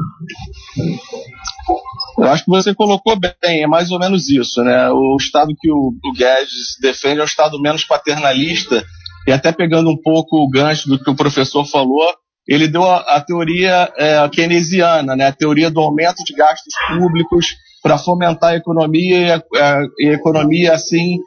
Eu 2.19 2.25
acho 2.25 2.45
que 2.45 2.51
você 2.51 2.75
colocou 2.75 3.17
bem, 3.17 3.63
é 3.63 3.67
mais 3.69 3.93
ou 3.93 4.01
menos 4.01 4.29
isso, 4.29 4.63
né? 4.65 4.91
O 4.91 5.17
Estado 5.21 5.55
que 5.57 5.71
o, 5.71 5.95
o 6.05 6.13
Guedes 6.13 6.77
defende 6.81 7.21
é 7.21 7.23
um 7.23 7.27
Estado 7.27 7.61
menos 7.61 7.85
paternalista, 7.85 8.85
e 9.29 9.31
até 9.31 9.53
pegando 9.53 9.89
um 9.89 9.97
pouco 9.97 10.39
o 10.39 10.51
gancho 10.51 10.89
do 10.89 10.99
que 10.99 11.09
o 11.09 11.15
professor 11.15 11.65
falou, 11.65 12.13
ele 12.49 12.67
deu 12.67 12.83
a, 12.83 13.17
a 13.17 13.21
teoria 13.21 13.93
é, 13.97 14.29
keynesiana, 14.29 15.15
né? 15.15 15.27
a 15.27 15.33
teoria 15.33 15.71
do 15.71 15.79
aumento 15.79 16.25
de 16.25 16.35
gastos 16.35 16.75
públicos 16.89 17.47
para 17.83 17.99
fomentar 17.99 18.51
a 18.51 18.57
economia 18.57 19.19
e 19.19 19.33
a, 19.33 19.37
a, 19.37 19.79
a, 19.81 20.13
economia, 20.13 20.73
assim, 20.73 21.19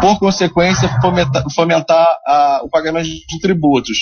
por 0.00 0.18
consequência, 0.18 0.88
fomentar, 1.00 1.44
fomentar 1.54 2.08
a, 2.26 2.60
o 2.64 2.70
pagamento 2.70 3.06
de 3.06 3.40
tributos. 3.40 3.98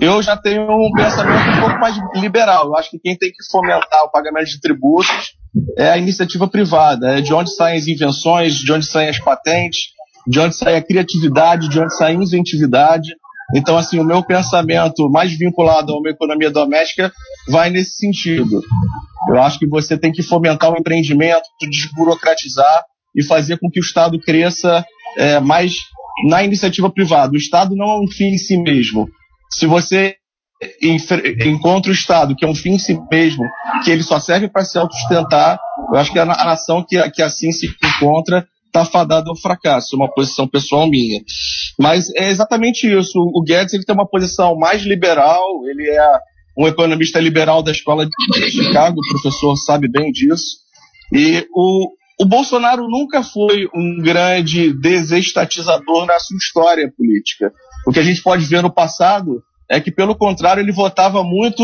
Eu 0.00 0.22
já 0.22 0.36
tenho 0.36 0.62
um 0.62 0.90
pensamento 0.94 1.50
um 1.50 1.60
pouco 1.60 1.78
mais 1.80 1.96
liberal. 2.14 2.66
Eu 2.66 2.76
acho 2.76 2.90
que 2.90 2.98
quem 2.98 3.16
tem 3.16 3.30
que 3.30 3.50
fomentar 3.50 4.04
o 4.04 4.10
pagamento 4.10 4.46
de 4.46 4.60
tributos 4.60 5.34
é 5.76 5.90
a 5.90 5.98
iniciativa 5.98 6.48
privada. 6.48 7.18
É 7.18 7.20
de 7.20 7.34
onde 7.34 7.54
saem 7.54 7.78
as 7.78 7.86
invenções, 7.86 8.54
de 8.54 8.72
onde 8.72 8.86
saem 8.86 9.10
as 9.10 9.18
patentes, 9.18 9.90
de 10.26 10.40
onde 10.40 10.56
sai 10.56 10.76
a 10.76 10.82
criatividade, 10.82 11.68
de 11.68 11.78
onde 11.78 11.94
sai 11.96 12.12
a 12.12 12.14
inventividade. 12.14 13.10
Então, 13.54 13.76
assim, 13.76 13.98
o 13.98 14.04
meu 14.04 14.22
pensamento 14.22 15.08
mais 15.10 15.36
vinculado 15.36 15.92
a 15.92 15.98
uma 15.98 16.10
economia 16.10 16.50
doméstica 16.50 17.12
vai 17.48 17.70
nesse 17.70 17.96
sentido. 17.96 18.62
Eu 19.28 19.42
acho 19.42 19.58
que 19.58 19.66
você 19.66 19.96
tem 19.96 20.10
que 20.10 20.22
fomentar 20.22 20.72
o 20.72 20.78
empreendimento, 20.78 21.42
desburocratizar 21.60 22.84
e 23.14 23.22
fazer 23.22 23.58
com 23.58 23.70
que 23.70 23.78
o 23.78 23.82
Estado 23.82 24.18
cresça 24.18 24.84
é, 25.16 25.38
mais 25.38 25.74
na 26.28 26.42
iniciativa 26.42 26.90
privada. 26.90 27.32
O 27.32 27.36
Estado 27.36 27.76
não 27.76 27.90
é 27.90 28.00
um 28.00 28.08
fim 28.08 28.34
em 28.34 28.38
si 28.38 28.56
mesmo. 28.56 29.08
Se 29.50 29.66
você 29.66 30.16
encontra 31.44 31.90
o 31.90 31.94
Estado, 31.94 32.36
que 32.36 32.44
é 32.44 32.48
um 32.48 32.54
fim 32.54 32.74
em 32.74 32.78
si 32.78 32.98
mesmo, 33.10 33.44
que 33.84 33.90
ele 33.90 34.02
só 34.02 34.20
serve 34.20 34.48
para 34.48 34.64
se 34.64 34.78
autossustentar, 34.78 35.58
eu 35.92 35.98
acho 35.98 36.12
que 36.12 36.18
a 36.18 36.24
nação 36.24 36.84
que, 36.86 37.10
que 37.10 37.22
assim 37.22 37.50
se 37.50 37.66
encontra 37.84 38.46
está 38.72 38.86
fadada 38.86 39.28
ao 39.28 39.36
fracasso, 39.36 39.94
uma 39.94 40.12
posição 40.12 40.48
pessoal 40.48 40.88
minha. 40.88 41.20
Mas 41.78 42.10
é 42.16 42.30
exatamente 42.30 42.86
isso. 42.86 43.18
O 43.18 43.42
Guedes 43.42 43.74
ele 43.74 43.84
tem 43.84 43.94
uma 43.94 44.08
posição 44.08 44.56
mais 44.56 44.82
liberal, 44.82 45.42
ele 45.68 45.90
é 45.90 46.18
um 46.58 46.66
economista 46.66 47.20
liberal 47.20 47.62
da 47.62 47.70
escola 47.70 48.06
de 48.06 48.50
Chicago, 48.50 48.98
o 48.98 49.12
professor 49.12 49.56
sabe 49.56 49.88
bem 49.88 50.10
disso. 50.10 50.62
E 51.12 51.46
o, 51.54 51.90
o 52.20 52.24
Bolsonaro 52.24 52.88
nunca 52.88 53.22
foi 53.22 53.68
um 53.74 53.98
grande 54.02 54.72
desestatizador 54.72 56.06
na 56.06 56.18
sua 56.18 56.36
história 56.38 56.90
política. 56.96 57.52
O 57.86 57.92
que 57.92 58.00
a 58.00 58.02
gente 58.02 58.22
pode 58.22 58.44
ver 58.46 58.62
no 58.62 58.72
passado 58.72 59.42
é 59.70 59.80
que, 59.80 59.90
pelo 59.90 60.14
contrário, 60.14 60.62
ele 60.62 60.72
votava 60.72 61.22
muito 61.22 61.62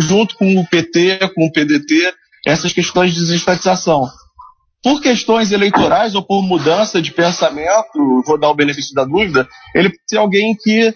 junto 0.00 0.36
com 0.36 0.58
o 0.58 0.66
PT, 0.66 1.18
com 1.34 1.46
o 1.46 1.52
PDT, 1.52 2.12
essas 2.46 2.72
questões 2.72 3.12
de 3.12 3.20
desestatização. 3.20 4.08
Por 4.82 5.00
questões 5.00 5.50
eleitorais 5.50 6.14
ou 6.14 6.22
por 6.22 6.42
mudança 6.42 7.02
de 7.02 7.12
pensamento, 7.12 8.22
vou 8.24 8.38
dar 8.38 8.50
o 8.50 8.54
benefício 8.54 8.94
da 8.94 9.04
dúvida, 9.04 9.48
ele 9.74 9.88
pode 9.88 10.02
ser 10.08 10.18
alguém 10.18 10.54
que 10.54 10.94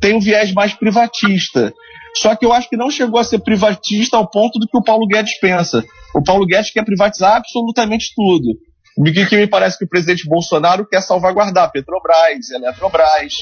tem 0.00 0.14
um 0.14 0.20
viés 0.20 0.52
mais 0.52 0.74
privatista. 0.74 1.72
Só 2.16 2.36
que 2.36 2.44
eu 2.44 2.52
acho 2.52 2.68
que 2.68 2.76
não 2.76 2.90
chegou 2.90 3.18
a 3.18 3.24
ser 3.24 3.40
privatista 3.40 4.16
ao 4.16 4.28
ponto 4.28 4.58
do 4.58 4.68
que 4.68 4.76
o 4.76 4.84
Paulo 4.84 5.06
Guedes 5.06 5.38
pensa. 5.40 5.82
O 6.14 6.22
Paulo 6.22 6.46
Guedes 6.46 6.70
quer 6.70 6.84
privatizar 6.84 7.36
absolutamente 7.36 8.12
tudo. 8.14 8.58
O 8.96 9.02
que, 9.02 9.26
que 9.26 9.36
me 9.36 9.46
parece 9.46 9.78
que 9.78 9.84
o 9.84 9.88
presidente 9.88 10.28
Bolsonaro 10.28 10.86
quer 10.86 11.00
salvaguardar 11.00 11.72
Petrobras, 11.72 12.50
Eletrobras, 12.50 13.32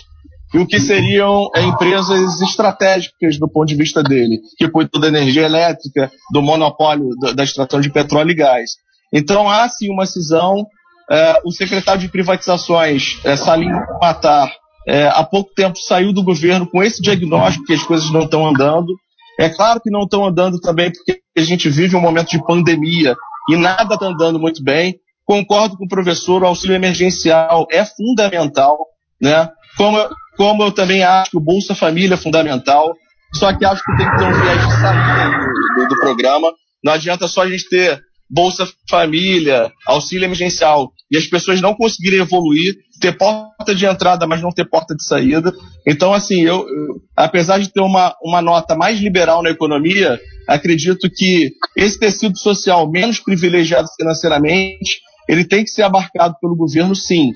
e 0.54 0.58
o 0.58 0.66
que 0.66 0.78
seriam 0.78 1.48
é, 1.54 1.62
empresas 1.62 2.40
estratégicas 2.40 3.38
do 3.38 3.48
ponto 3.48 3.68
de 3.68 3.74
vista 3.74 4.02
dele, 4.02 4.38
que 4.56 4.68
cuidam 4.68 5.00
da 5.00 5.08
energia 5.08 5.42
elétrica, 5.42 6.10
do 6.32 6.40
monopólio 6.40 7.08
da, 7.20 7.32
da 7.32 7.44
extração 7.44 7.80
de 7.80 7.90
petróleo 7.90 8.30
e 8.30 8.34
gás. 8.34 8.70
Então 9.12 9.48
há 9.48 9.68
sim 9.68 9.90
uma 9.90 10.06
cisão. 10.06 10.66
É, 11.10 11.40
o 11.44 11.52
secretário 11.52 12.00
de 12.00 12.08
privatizações, 12.08 13.20
é, 13.24 13.36
Salim 13.36 13.70
Matar, 14.00 14.50
é, 14.86 15.06
há 15.08 15.22
pouco 15.22 15.52
tempo 15.54 15.76
saiu 15.78 16.12
do 16.12 16.22
governo 16.22 16.66
com 16.66 16.82
esse 16.82 17.02
diagnóstico 17.02 17.64
que 17.66 17.74
as 17.74 17.82
coisas 17.82 18.10
não 18.10 18.22
estão 18.22 18.46
andando. 18.46 18.94
É 19.38 19.48
claro 19.48 19.80
que 19.80 19.90
não 19.90 20.04
estão 20.04 20.26
andando 20.26 20.58
também 20.60 20.90
porque 20.90 21.20
a 21.36 21.42
gente 21.42 21.68
vive 21.68 21.96
um 21.96 22.00
momento 22.00 22.30
de 22.30 22.44
pandemia 22.44 23.14
e 23.48 23.56
nada 23.56 23.94
está 23.94 24.06
andando 24.06 24.38
muito 24.38 24.62
bem. 24.62 24.96
Concordo 25.24 25.76
com 25.76 25.84
o 25.84 25.88
professor, 25.88 26.42
o 26.42 26.46
auxílio 26.46 26.74
emergencial 26.74 27.66
é 27.70 27.84
fundamental, 27.84 28.76
né? 29.20 29.48
Como, 29.76 29.98
como 30.36 30.64
eu 30.64 30.72
também 30.72 31.02
acho 31.02 31.30
que 31.30 31.36
o 31.36 31.40
Bolsa 31.40 31.74
Família 31.74 32.14
é 32.14 32.18
fundamental, 32.18 32.92
só 33.34 33.56
que 33.56 33.64
acho 33.64 33.82
que 33.82 33.96
tem 33.96 34.10
que 34.10 34.18
ter 34.18 34.24
um 34.24 34.32
viés 34.32 34.66
de 34.66 34.72
saída 34.80 35.38
do, 35.38 35.82
do, 35.82 35.88
do 35.88 36.00
programa. 36.00 36.52
Não 36.84 36.92
adianta 36.92 37.28
só 37.28 37.42
a 37.42 37.48
gente 37.48 37.68
ter 37.68 38.00
Bolsa 38.32 38.66
Família, 38.88 39.70
auxílio 39.86 40.24
emergencial, 40.24 40.90
e 41.10 41.18
as 41.18 41.26
pessoas 41.26 41.60
não 41.60 41.74
conseguirem 41.74 42.20
evoluir, 42.20 42.74
ter 42.98 43.16
porta 43.16 43.74
de 43.74 43.84
entrada, 43.84 44.26
mas 44.26 44.40
não 44.40 44.50
ter 44.50 44.64
porta 44.64 44.94
de 44.94 45.04
saída. 45.04 45.52
Então, 45.86 46.14
assim, 46.14 46.40
eu, 46.40 46.60
eu 46.60 47.02
apesar 47.14 47.58
de 47.58 47.70
ter 47.70 47.82
uma, 47.82 48.14
uma 48.22 48.40
nota 48.40 48.74
mais 48.74 48.98
liberal 48.98 49.42
na 49.42 49.50
economia, 49.50 50.18
acredito 50.48 51.10
que 51.14 51.50
esse 51.76 51.98
tecido 51.98 52.38
social 52.38 52.90
menos 52.90 53.18
privilegiado 53.18 53.88
financeiramente, 53.98 55.00
ele 55.28 55.44
tem 55.44 55.62
que 55.62 55.70
ser 55.70 55.82
abarcado 55.82 56.36
pelo 56.40 56.56
governo, 56.56 56.96
sim. 56.96 57.32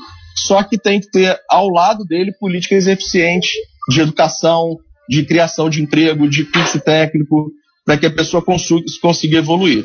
Só 0.46 0.62
que 0.62 0.78
tem 0.78 1.00
que 1.00 1.10
ter 1.10 1.38
ao 1.50 1.68
lado 1.68 2.04
dele 2.04 2.32
políticas 2.40 2.86
eficientes 2.86 3.50
de 3.90 4.00
educação, 4.00 4.76
de 5.08 5.24
criação 5.24 5.68
de 5.68 5.82
emprego, 5.82 6.28
de 6.28 6.44
curso 6.44 6.80
técnico, 6.80 7.50
para 7.84 7.98
que 7.98 8.06
a 8.06 8.10
pessoa 8.10 8.42
consiga, 8.42 8.80
consiga 9.02 9.38
evoluir. 9.38 9.84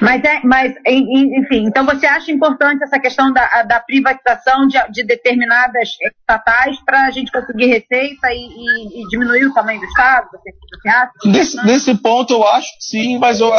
Mas, 0.00 0.22
é, 0.24 0.40
mas 0.44 0.74
enfim, 0.86 1.66
então 1.66 1.84
você 1.84 2.06
acha 2.06 2.30
importante 2.30 2.82
essa 2.82 2.98
questão 2.98 3.32
da, 3.32 3.62
da 3.62 3.80
privatização 3.80 4.66
de, 4.66 4.78
de 4.90 5.04
determinadas 5.04 5.88
estatais 6.20 6.76
para 6.84 7.06
a 7.06 7.10
gente 7.10 7.32
conseguir 7.32 7.66
receita 7.66 8.28
e, 8.32 8.36
e, 8.36 9.02
e, 9.02 9.08
diminuir 9.08 9.46
o 9.46 9.54
tamanho 9.54 9.80
do 9.80 9.86
Estado? 9.86 10.28
Você, 10.32 10.50
você 10.52 10.88
acha? 10.88 11.10
Nesse, 11.24 11.66
nesse 11.66 11.94
ponto 11.94 12.34
eu 12.34 12.46
acho 12.46 12.68
que 12.76 12.84
sim, 12.84 13.18
mas 13.18 13.40
eu, 13.40 13.50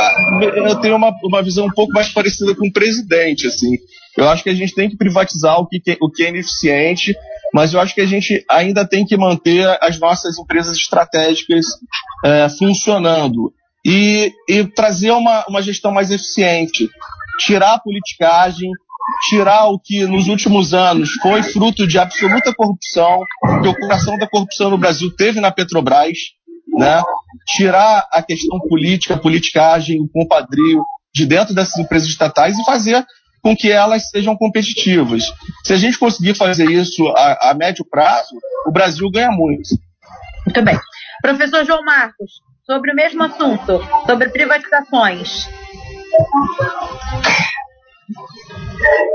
eu 0.42 0.76
tenho 0.80 0.96
uma, 0.96 1.14
uma 1.24 1.42
visão 1.42 1.66
um 1.66 1.72
pouco 1.72 1.92
mais 1.94 2.10
parecida 2.10 2.56
com 2.56 2.68
o 2.68 2.74
presidente, 2.74 3.48
assim. 3.48 3.78
Eu 4.18 4.28
acho 4.30 4.44
que 4.44 4.50
a 4.50 4.56
gente 4.56 4.74
tem 4.74 4.90
que 4.90 4.98
privatizar 4.98 5.60
o 5.60 5.68
que, 5.68 5.80
o 6.02 6.10
que 6.10 6.24
é 6.24 6.30
ineficiente, 6.30 7.16
mas 7.54 7.74
eu 7.74 7.80
acho 7.80 7.94
que 7.94 8.02
a 8.02 8.06
gente 8.06 8.44
ainda 8.50 8.86
tem 8.86 9.06
que 9.06 9.16
manter 9.16 9.66
as 9.82 10.00
nossas 10.00 10.38
empresas 10.40 10.76
estratégicas 10.76 11.66
é, 12.26 12.50
funcionando 12.50 13.54
e, 13.88 14.34
e 14.50 14.66
trazer 14.66 15.12
uma, 15.12 15.46
uma 15.48 15.62
gestão 15.62 15.94
mais 15.94 16.12
eficiente, 16.12 16.90
tirar 17.40 17.76
a 17.76 17.80
politicagem, 17.80 18.70
tirar 19.30 19.68
o 19.68 19.80
que 19.80 20.06
nos 20.06 20.28
últimos 20.28 20.74
anos 20.74 21.14
foi 21.22 21.42
fruto 21.42 21.88
de 21.88 21.98
absoluta 21.98 22.54
corrupção, 22.54 23.22
que 23.62 23.68
o 23.70 23.80
coração 23.80 24.18
da 24.18 24.28
corrupção 24.28 24.70
no 24.70 24.78
Brasil 24.78 25.10
teve 25.16 25.40
na 25.40 25.52
Petrobras, 25.52 26.18
né? 26.78 27.02
tirar 27.56 28.06
a 28.12 28.22
questão 28.22 28.60
política, 28.60 29.14
a 29.14 29.20
politicagem, 29.20 30.02
o 30.02 30.10
compadrio 30.10 30.84
de 31.16 31.26
dentro 31.26 31.56
dessas 31.56 31.78
empresas 31.78 32.10
estatais 32.10 32.60
e 32.60 32.66
fazer 32.66 33.06
com 33.42 33.56
que 33.56 33.72
elas 33.72 34.10
sejam 34.10 34.36
competitivas. 34.36 35.24
Se 35.64 35.72
a 35.72 35.78
gente 35.78 35.98
conseguir 35.98 36.36
fazer 36.36 36.70
isso 36.70 37.08
a, 37.16 37.52
a 37.52 37.54
médio 37.54 37.86
prazo, 37.90 38.36
o 38.68 38.72
Brasil 38.72 39.10
ganha 39.10 39.32
muito. 39.32 39.70
Muito 40.46 40.62
bem. 40.62 40.78
Professor 41.22 41.66
João 41.66 41.84
Marcos, 41.84 42.42
sobre 42.70 42.92
o 42.92 42.96
mesmo 42.96 43.24
assunto, 43.24 43.80
sobre 44.06 44.30
privatizações. 44.30 45.48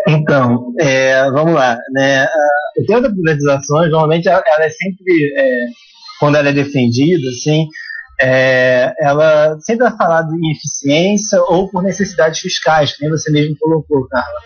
Então, 0.08 0.72
é, 0.80 1.30
vamos 1.30 1.54
lá. 1.54 1.76
Né? 1.92 2.26
O 2.78 2.86
tema 2.86 3.02
da 3.02 3.10
privatizações, 3.10 3.90
normalmente, 3.90 4.26
ela 4.26 4.42
é 4.58 4.70
sempre, 4.70 5.34
é, 5.36 5.66
quando 6.18 6.36
ela 6.36 6.48
é 6.48 6.52
defendida, 6.52 7.28
assim, 7.28 7.66
é, 8.20 8.92
ela 8.98 9.58
sempre 9.60 9.86
é 9.86 9.96
falada 9.96 10.30
em 10.32 10.52
eficiência 10.52 11.38
ou 11.42 11.68
por 11.68 11.82
necessidades 11.82 12.40
fiscais, 12.40 12.96
que 12.96 13.02
nem 13.02 13.10
você 13.10 13.30
mesmo 13.30 13.54
colocou, 13.60 14.08
Carla. 14.08 14.40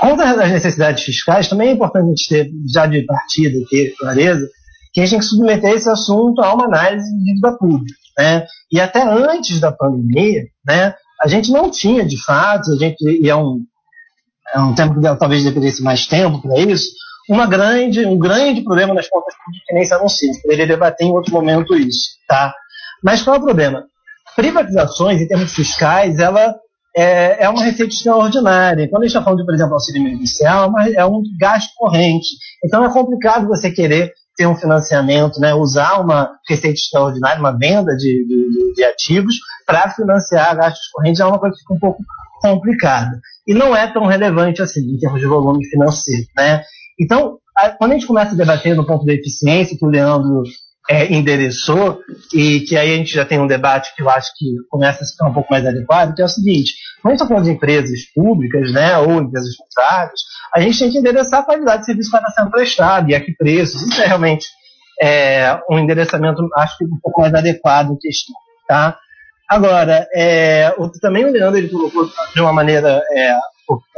Contra 0.00 0.44
as 0.44 0.52
necessidades 0.52 1.02
fiscais, 1.02 1.48
também 1.48 1.70
é 1.70 1.72
importante 1.72 2.04
a 2.04 2.08
gente 2.08 2.28
ter, 2.28 2.50
já 2.72 2.86
de 2.86 3.04
partida, 3.06 3.58
ter 3.70 3.94
clareza, 3.98 4.46
que 4.92 5.00
a 5.00 5.04
gente 5.04 5.10
tem 5.10 5.18
que 5.20 5.24
submeter 5.24 5.72
esse 5.72 5.88
assunto 5.88 6.42
a 6.42 6.54
uma 6.54 6.66
análise 6.66 7.10
de 7.16 7.24
dívida 7.24 7.56
pública. 7.56 7.94
Né? 8.18 8.46
E 8.70 8.80
até 8.80 9.02
antes 9.02 9.58
da 9.58 9.72
pandemia, 9.72 10.44
né, 10.66 10.94
a 11.20 11.28
gente 11.28 11.50
não 11.50 11.70
tinha, 11.70 12.04
de 12.04 12.22
fato, 12.22 12.70
a 12.72 12.76
gente, 12.76 12.96
e 13.02 13.28
é 13.28 13.36
um, 13.36 13.60
é 14.54 14.60
um 14.60 14.74
tempo 14.74 14.94
que 14.94 15.16
talvez 15.16 15.44
dependesse 15.44 15.82
mais 15.82 16.06
tempo 16.06 16.42
para 16.42 16.58
isso, 16.58 16.90
uma 17.28 17.46
grande, 17.46 18.04
um 18.04 18.18
grande 18.18 18.62
problema 18.62 18.92
nas 18.92 19.08
contas 19.08 19.34
públicas 19.36 19.66
que 19.66 19.74
nem 19.74 19.84
se 19.84 19.94
anuncia. 19.94 20.32
Poderia 20.42 20.66
debater 20.66 21.06
em 21.06 21.12
outro 21.12 21.32
momento 21.32 21.74
isso. 21.74 22.10
Tá? 22.28 22.54
Mas 23.02 23.22
qual 23.22 23.36
é 23.36 23.38
o 23.38 23.42
problema? 23.42 23.84
Privatizações, 24.34 25.20
em 25.20 25.28
termos 25.28 25.54
fiscais, 25.54 26.18
ela 26.18 26.54
é, 26.94 27.44
é 27.44 27.48
uma 27.48 27.62
receita 27.62 27.94
extraordinária. 27.94 28.88
Quando 28.88 29.02
a 29.02 29.06
gente 29.06 29.14
está 29.14 29.22
falando 29.22 29.40
de, 29.40 29.46
por 29.46 29.54
exemplo, 29.54 29.74
auxílio 29.74 30.02
emergencial, 30.02 30.72
é, 30.80 30.94
é 30.94 31.04
um 31.06 31.22
gasto 31.38 31.70
corrente. 31.76 32.28
Então 32.64 32.84
é 32.84 32.92
complicado 32.92 33.48
você 33.48 33.70
querer 33.70 34.12
ter 34.36 34.46
um 34.46 34.56
financiamento, 34.56 35.38
né, 35.40 35.54
usar 35.54 36.00
uma 36.00 36.30
receita 36.48 36.74
extraordinária, 36.74 37.38
uma 37.38 37.56
venda 37.56 37.94
de, 37.96 38.24
de, 38.26 38.74
de 38.74 38.84
ativos 38.84 39.34
para 39.66 39.90
financiar 39.90 40.56
gastos 40.56 40.88
correntes 40.92 41.20
é 41.20 41.24
uma 41.24 41.38
coisa 41.38 41.54
que 41.54 41.60
fica 41.60 41.74
um 41.74 41.78
pouco 41.78 42.02
complicada. 42.40 43.20
E 43.46 43.54
não 43.54 43.76
é 43.76 43.92
tão 43.92 44.06
relevante 44.06 44.62
assim 44.62 44.80
em 44.80 44.98
termos 44.98 45.20
de 45.20 45.26
volume 45.26 45.64
financeiro. 45.66 46.26
Né? 46.36 46.62
Então, 47.00 47.38
a, 47.56 47.70
quando 47.70 47.92
a 47.92 47.94
gente 47.94 48.06
começa 48.06 48.32
a 48.32 48.36
debater 48.36 48.74
no 48.74 48.86
ponto 48.86 49.04
da 49.04 49.12
eficiência, 49.12 49.76
que 49.76 49.84
o 49.84 49.88
Leandro 49.88 50.42
é, 50.90 51.12
endereçou, 51.12 52.00
e 52.34 52.60
que 52.60 52.76
aí 52.76 52.92
a 52.92 52.96
gente 52.96 53.14
já 53.14 53.24
tem 53.24 53.40
um 53.40 53.46
debate 53.46 53.94
que 53.94 54.02
eu 54.02 54.10
acho 54.10 54.30
que 54.36 54.46
começa 54.68 55.04
a 55.04 55.06
ficar 55.06 55.28
um 55.28 55.32
pouco 55.32 55.50
mais 55.50 55.64
adequado, 55.64 56.14
que 56.14 56.22
é 56.22 56.24
o 56.24 56.28
seguinte, 56.28 56.74
quando 57.00 57.12
a 57.12 57.14
está 57.14 57.26
falando 57.26 57.44
de 57.44 57.50
empresas 57.50 58.00
públicas, 58.14 58.72
né, 58.72 58.98
ou 58.98 59.20
empresas 59.20 59.54
privadas, 59.56 60.20
a 60.54 60.60
gente 60.60 60.78
tem 60.78 60.90
que 60.90 60.98
endereçar 60.98 61.40
a 61.40 61.44
qualidade 61.44 61.80
de 61.80 61.86
serviço 61.86 62.10
que 62.10 62.16
está 62.16 62.30
sendo 62.30 62.50
prestado 62.50 63.10
e 63.10 63.14
a 63.14 63.20
que 63.20 63.34
preços. 63.34 63.82
Isso 63.82 64.02
é 64.02 64.06
realmente 64.06 64.46
é, 65.00 65.58
um 65.70 65.78
endereçamento, 65.78 66.48
acho 66.56 66.78
que 66.78 66.84
um 66.84 66.98
pouco 67.02 67.20
mais 67.20 67.34
adequado 67.34 67.92
à 67.92 67.96
questão. 68.00 68.34
Tá? 68.68 68.98
Agora, 69.48 70.06
é, 70.14 70.74
o, 70.78 70.88
também 71.00 71.24
o 71.24 71.30
Leandro 71.30 71.58
ele 71.58 71.68
colocou 71.68 72.08
de 72.34 72.40
uma 72.40 72.52
maneira 72.52 73.02
é, 73.10 73.36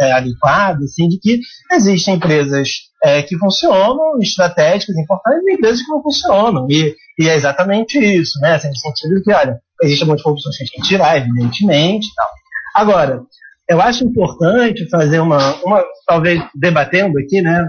é, 0.00 0.12
adequada, 0.12 0.82
assim, 0.84 1.08
de 1.08 1.18
que 1.18 1.40
existem 1.72 2.16
empresas 2.16 2.68
é, 3.04 3.22
que 3.22 3.36
funcionam, 3.36 4.18
estratégicas, 4.20 4.96
importantes, 4.96 5.42
e 5.46 5.52
empresas 5.52 5.82
que 5.82 5.90
não 5.90 6.02
funcionam. 6.02 6.66
E, 6.70 6.94
e 7.18 7.28
é 7.28 7.36
exatamente 7.36 7.98
isso, 7.98 8.40
né? 8.40 8.54
Assim, 8.54 8.68
no 8.68 8.76
sentido 8.76 9.22
que, 9.22 9.32
olha, 9.32 9.60
existem 9.82 10.06
muitas 10.06 10.24
corrupções 10.24 10.56
que 10.56 10.62
a 10.62 10.66
gente 10.66 10.74
tem 10.74 10.82
que 10.82 10.88
tirar, 10.88 11.16
evidentemente. 11.18 12.06
Tal. 12.16 12.26
Agora, 12.74 13.20
eu 13.68 13.80
acho 13.80 14.04
importante 14.04 14.88
fazer 14.88 15.20
uma, 15.20 15.54
uma 15.62 15.84
talvez 16.06 16.42
debatendo 16.54 17.18
aqui, 17.18 17.40
né, 17.40 17.66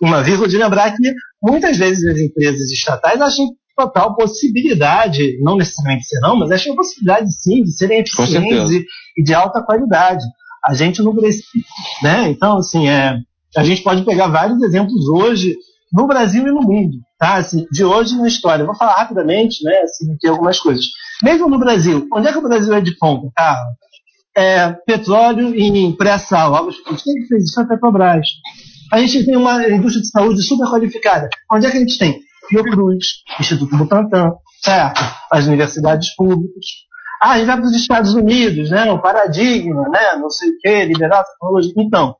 uma 0.00 0.22
vírgula 0.22 0.48
de 0.48 0.56
lembrar 0.56 0.94
que 0.94 1.14
muitas 1.42 1.76
vezes 1.76 2.06
as 2.06 2.18
empresas 2.18 2.70
estatais 2.70 3.20
acham 3.20 3.46
total 3.76 4.14
possibilidade, 4.14 5.38
não 5.40 5.56
necessariamente 5.56 6.06
serão, 6.06 6.36
mas 6.36 6.50
acham 6.50 6.76
possibilidade 6.76 7.32
sim 7.32 7.62
de 7.62 7.72
serem 7.72 8.00
eficientes 8.00 8.70
e, 8.70 8.84
e, 9.18 9.22
de 9.22 9.34
alta 9.34 9.62
qualidade. 9.62 10.24
A 10.64 10.74
gente 10.74 11.02
não 11.02 11.14
precisa, 11.14 11.44
né? 12.02 12.28
Então, 12.30 12.58
assim, 12.58 12.88
é, 12.88 13.18
a 13.56 13.64
gente 13.64 13.82
pode 13.82 14.04
pegar 14.04 14.28
vários 14.28 14.60
exemplos 14.62 15.06
hoje 15.08 15.56
no 15.92 16.06
Brasil 16.06 16.46
e 16.46 16.50
no 16.50 16.62
mundo, 16.62 16.96
tá? 17.18 17.34
Assim, 17.34 17.66
de 17.70 17.84
hoje 17.84 18.16
na 18.16 18.26
história. 18.26 18.64
Vou 18.64 18.74
falar 18.74 18.94
rapidamente, 18.94 19.62
né? 19.62 19.76
Assim, 19.82 20.12
aqui 20.12 20.26
algumas 20.26 20.58
coisas. 20.58 20.84
Mesmo 21.22 21.48
no 21.48 21.58
Brasil, 21.58 22.06
onde 22.12 22.28
é 22.28 22.32
que 22.32 22.38
o 22.38 22.42
Brasil 22.42 22.74
é 22.74 22.80
de 22.80 22.96
ponta? 22.98 23.28
Ah, 23.38 23.62
é, 24.36 24.72
petróleo 24.86 25.54
em 25.54 25.92
pré-sal. 25.92 26.68
Quem 26.68 27.14
que 27.14 27.26
fez 27.28 27.44
isso? 27.44 27.60
A 27.60 27.66
Petrobras. 27.66 28.26
A 28.92 28.98
gente 28.98 29.24
tem 29.24 29.36
uma 29.36 29.66
indústria 29.68 30.02
de 30.02 30.10
saúde 30.10 30.42
super 30.42 30.68
qualificada. 30.68 31.28
Onde 31.52 31.66
é 31.66 31.70
que 31.70 31.76
a 31.76 31.80
gente 31.80 31.98
tem? 31.98 32.20
Fiocruz, 32.48 33.06
Instituto 33.40 33.76
Butantan, 33.76 34.32
certo? 34.62 35.00
As 35.30 35.46
universidades 35.46 36.14
públicas. 36.14 36.66
Ah, 37.24 37.30
a 37.32 37.38
gente 37.38 37.46
vai 37.46 37.56
para 37.56 37.64
os 37.64 37.74
Estados 37.74 38.14
Unidos, 38.14 38.68
né? 38.68 38.92
O 38.92 39.00
paradigma, 39.00 39.88
né? 39.88 40.14
Não 40.20 40.28
sei 40.28 40.50
o 40.50 40.58
quê, 40.60 40.84
liberar 40.84 41.24
tecnologia. 41.24 41.72
Então, 41.78 42.16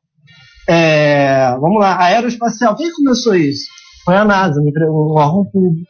é, 0.67 1.51
vamos 1.61 1.79
lá, 1.79 2.03
aeroespacial. 2.03 2.75
Quem 2.75 2.91
começou 2.91 3.35
isso? 3.35 3.67
Foi 4.03 4.17
a 4.17 4.25
NASA, 4.25 4.59
um 4.59 5.19
órgão 5.19 5.45
público. 5.45 5.87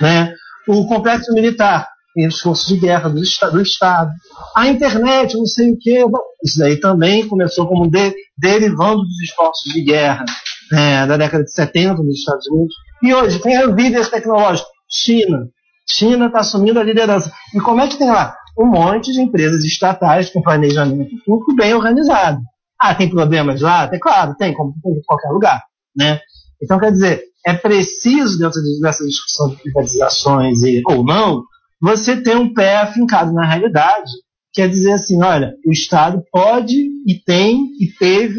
Né? 0.00 0.32
O 0.68 0.86
complexo 0.86 1.32
militar, 1.32 1.88
os 2.16 2.40
forças 2.40 2.68
de 2.68 2.76
guerra 2.76 3.08
do, 3.08 3.16
do, 3.16 3.60
Estado. 3.60 4.12
A 4.54 4.68
internet, 4.68 5.36
não 5.36 5.44
sei 5.44 5.72
o 5.72 5.76
quê. 5.80 6.04
Isso 6.44 6.60
daí 6.60 6.78
também 6.78 7.26
começou 7.26 7.66
como 7.66 7.90
de, 7.90 8.14
derivando 8.38 9.02
dos 9.02 9.22
esforços 9.24 9.72
de 9.72 9.82
guerra. 9.82 10.24
é, 10.72 11.04
da 11.04 11.16
década 11.16 11.42
de 11.42 11.52
70 11.52 11.94
nos 11.94 12.16
Estados 12.16 12.46
Unidos. 12.46 12.74
E 13.02 13.12
hoje, 13.12 13.40
quem 13.40 13.56
é 13.56 13.66
o 13.66 13.74
líder 13.74 14.08
tecnológico? 14.08 14.68
China. 14.88 15.48
China 15.84 16.26
está 16.26 16.38
assumindo 16.38 16.78
a 16.78 16.84
liderança. 16.84 17.32
E 17.52 17.58
como 17.58 17.80
é 17.80 17.88
que 17.88 17.98
tem 17.98 18.08
lá? 18.08 18.36
Um 18.58 18.66
monte 18.66 19.12
de 19.12 19.20
empresas 19.20 19.64
estatais 19.64 20.30
com 20.30 20.42
planejamento 20.42 21.16
público 21.24 21.54
bem 21.54 21.74
organizado. 21.74 22.40
Ah, 22.80 22.94
tem 22.94 23.08
problemas 23.08 23.60
lá? 23.60 23.88
Tem, 23.88 23.98
claro, 23.98 24.34
tem, 24.36 24.52
como 24.52 24.74
tem 24.82 24.92
em 24.92 25.02
qualquer 25.06 25.30
lugar. 25.30 25.62
Né? 25.96 26.20
Então, 26.62 26.78
quer 26.78 26.92
dizer, 26.92 27.22
é 27.46 27.54
preciso, 27.54 28.38
dentro 28.38 28.60
dessa 28.80 29.04
discussão 29.04 29.48
de 29.48 29.56
privatizações 29.56 30.62
e, 30.62 30.82
ou 30.86 31.04
não, 31.04 31.42
você 31.80 32.20
ter 32.20 32.36
um 32.36 32.52
pé 32.52 32.76
afincado 32.76 33.32
na 33.32 33.46
realidade. 33.46 34.10
Quer 34.54 34.68
dizer 34.68 34.92
assim, 34.92 35.22
olha, 35.22 35.54
o 35.66 35.72
Estado 35.72 36.22
pode 36.30 36.74
e 37.06 37.18
tem 37.24 37.68
e 37.80 37.90
teve 37.98 38.38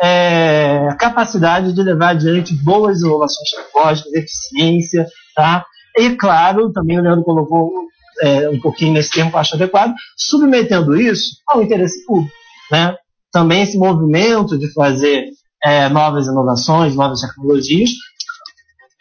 é, 0.00 0.88
capacidade 0.98 1.72
de 1.72 1.82
levar 1.82 2.10
adiante 2.10 2.54
boas 2.62 3.00
inovações 3.00 3.50
tecnológicas, 3.50 4.12
eficiência, 4.12 5.06
tá? 5.34 5.64
E, 5.96 6.10
claro, 6.10 6.70
também 6.72 6.98
o 6.98 7.02
Leandro 7.02 7.24
colocou 7.24 7.72
é, 8.22 8.48
um 8.48 8.60
pouquinho 8.60 8.92
nesse 8.92 9.10
termo 9.10 9.36
acho 9.36 9.54
adequado, 9.54 9.94
submetendo 10.16 10.96
isso 10.96 11.36
ao 11.46 11.62
interesse 11.62 12.04
público, 12.04 12.32
né? 12.70 12.94
Também 13.32 13.62
esse 13.62 13.76
movimento 13.76 14.58
de 14.58 14.72
fazer 14.72 15.26
é, 15.62 15.88
novas 15.88 16.26
inovações, 16.26 16.94
novas 16.94 17.20
tecnologias, 17.20 17.90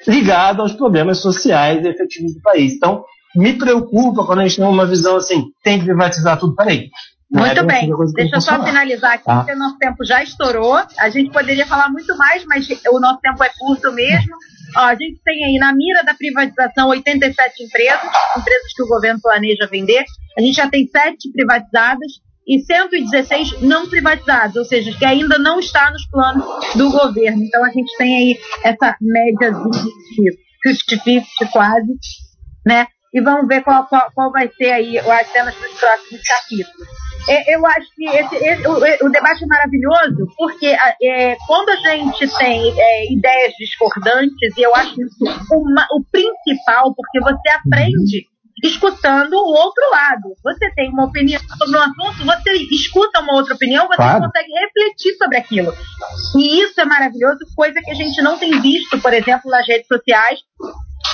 ligado 0.07 0.61
aos 0.61 0.73
problemas 0.73 1.19
sociais 1.19 1.83
e 1.83 1.87
efetivos 1.87 2.33
do 2.33 2.41
país. 2.41 2.73
Então, 2.73 3.03
me 3.35 3.53
preocupa 3.53 4.25
quando 4.25 4.39
a 4.39 4.47
gente 4.47 4.57
tem 4.57 4.65
uma 4.65 4.85
visão 4.85 5.17
assim, 5.17 5.45
tem 5.63 5.79
que 5.79 5.85
privatizar 5.85 6.39
tudo. 6.39 6.55
Peraí, 6.55 6.89
muito 7.31 7.65
bem, 7.65 7.89
deixa 8.13 8.35
eu 8.35 8.41
só 8.41 8.63
finalizar 8.63 9.13
aqui, 9.13 9.23
ah. 9.27 9.37
porque 9.37 9.53
o 9.53 9.57
nosso 9.57 9.77
tempo 9.77 10.05
já 10.05 10.23
estourou. 10.23 10.79
A 10.99 11.09
gente 11.09 11.31
poderia 11.31 11.65
falar 11.65 11.89
muito 11.89 12.15
mais, 12.17 12.45
mas 12.45 12.67
o 12.87 12.99
nosso 12.99 13.19
tempo 13.19 13.43
é 13.43 13.49
curto 13.57 13.91
mesmo. 13.91 14.35
Ó, 14.77 14.81
a 14.81 14.95
gente 14.95 15.19
tem 15.23 15.43
aí 15.43 15.57
na 15.57 15.73
mira 15.73 16.03
da 16.03 16.13
privatização 16.13 16.89
87 16.89 17.63
empresas, 17.63 18.11
empresas 18.37 18.73
que 18.75 18.83
o 18.83 18.87
governo 18.87 19.19
planeja 19.21 19.67
vender. 19.69 20.03
A 20.37 20.41
gente 20.41 20.55
já 20.55 20.69
tem 20.69 20.87
sete 20.87 21.31
privatizadas 21.31 22.11
e 22.47 22.59
116 22.59 23.61
não 23.61 23.89
privatizadas, 23.89 24.55
ou 24.55 24.65
seja, 24.65 24.95
que 24.95 25.05
ainda 25.05 25.39
não 25.39 25.59
está 25.59 25.89
nos 25.89 26.05
planos 26.07 26.45
do 26.75 26.91
governo. 26.91 27.43
Então 27.43 27.63
a 27.65 27.69
gente 27.69 27.95
tem 27.97 28.15
aí 28.15 28.39
essa 28.63 28.95
média 29.01 29.51
de 29.51 30.31
50-50 31.09 31.51
quase, 31.51 31.97
né? 32.65 32.87
E 33.13 33.21
vamos 33.21 33.47
ver 33.47 33.63
qual, 33.63 33.87
qual, 33.87 34.11
qual 34.13 34.31
vai 34.31 34.49
ser 34.57 34.71
aí 34.71 34.99
as 34.99 35.31
cenas 35.31 35.55
dos 35.55 35.79
próximos 35.79 36.21
capítulos. 36.21 36.87
É, 37.27 37.55
eu 37.55 37.65
acho 37.65 37.87
que 37.95 38.05
esse, 38.07 38.35
esse, 38.35 38.67
o, 38.67 38.75
o, 38.75 39.09
debate 39.09 39.43
é 39.43 39.47
maravilhoso, 39.47 40.27
porque 40.37 40.67
é, 41.01 41.35
quando 41.47 41.69
a 41.69 41.75
gente 41.75 42.27
tem 42.37 42.73
é, 42.79 43.11
ideias 43.11 43.53
discordantes, 43.57 44.57
e 44.57 44.61
eu 44.61 44.75
acho 44.75 45.01
isso 45.01 45.25
uma, 45.51 45.87
o 45.91 46.03
principal, 46.11 46.93
porque 46.95 47.19
você 47.19 47.49
aprende 47.49 48.27
escutando 48.63 49.33
o 49.33 49.53
outro 49.53 49.83
lado. 49.91 50.33
Você 50.43 50.71
tem 50.75 50.89
uma 50.89 51.05
opinião 51.05 51.41
sobre 51.57 51.77
um 51.77 51.81
assunto, 51.81 52.25
você 52.25 52.51
escuta 52.71 53.21
uma 53.21 53.33
outra 53.33 53.53
opinião, 53.53 53.87
você 53.87 53.97
claro. 53.97 54.25
consegue 54.25 54.51
refletir 54.53 55.17
sobre 55.17 55.37
aquilo. 55.37 55.73
E 56.37 56.61
isso 56.61 56.79
é 56.79 56.85
maravilhoso, 56.85 57.39
coisa 57.55 57.79
que 57.83 57.91
a 57.91 57.95
gente 57.95 58.21
não 58.21 58.37
tem 58.37 58.61
visto, 58.61 58.99
por 59.01 59.13
exemplo, 59.13 59.49
nas 59.51 59.67
redes 59.67 59.87
sociais, 59.87 60.39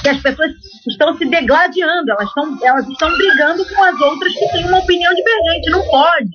que 0.02 0.10
as 0.10 0.22
pessoas 0.22 0.52
estão 0.88 1.16
se 1.18 1.26
degladiando, 1.26 2.12
elas 2.12 2.28
estão, 2.28 2.58
elas 2.64 2.88
estão 2.88 3.10
brigando 3.18 3.66
com 3.66 3.84
as 3.84 4.02
outras 4.02 4.34
que 4.34 4.52
têm 4.52 4.66
uma 4.66 4.80
opinião 4.80 5.14
divergente. 5.14 5.72
Não 5.72 5.84
pode. 5.88 6.30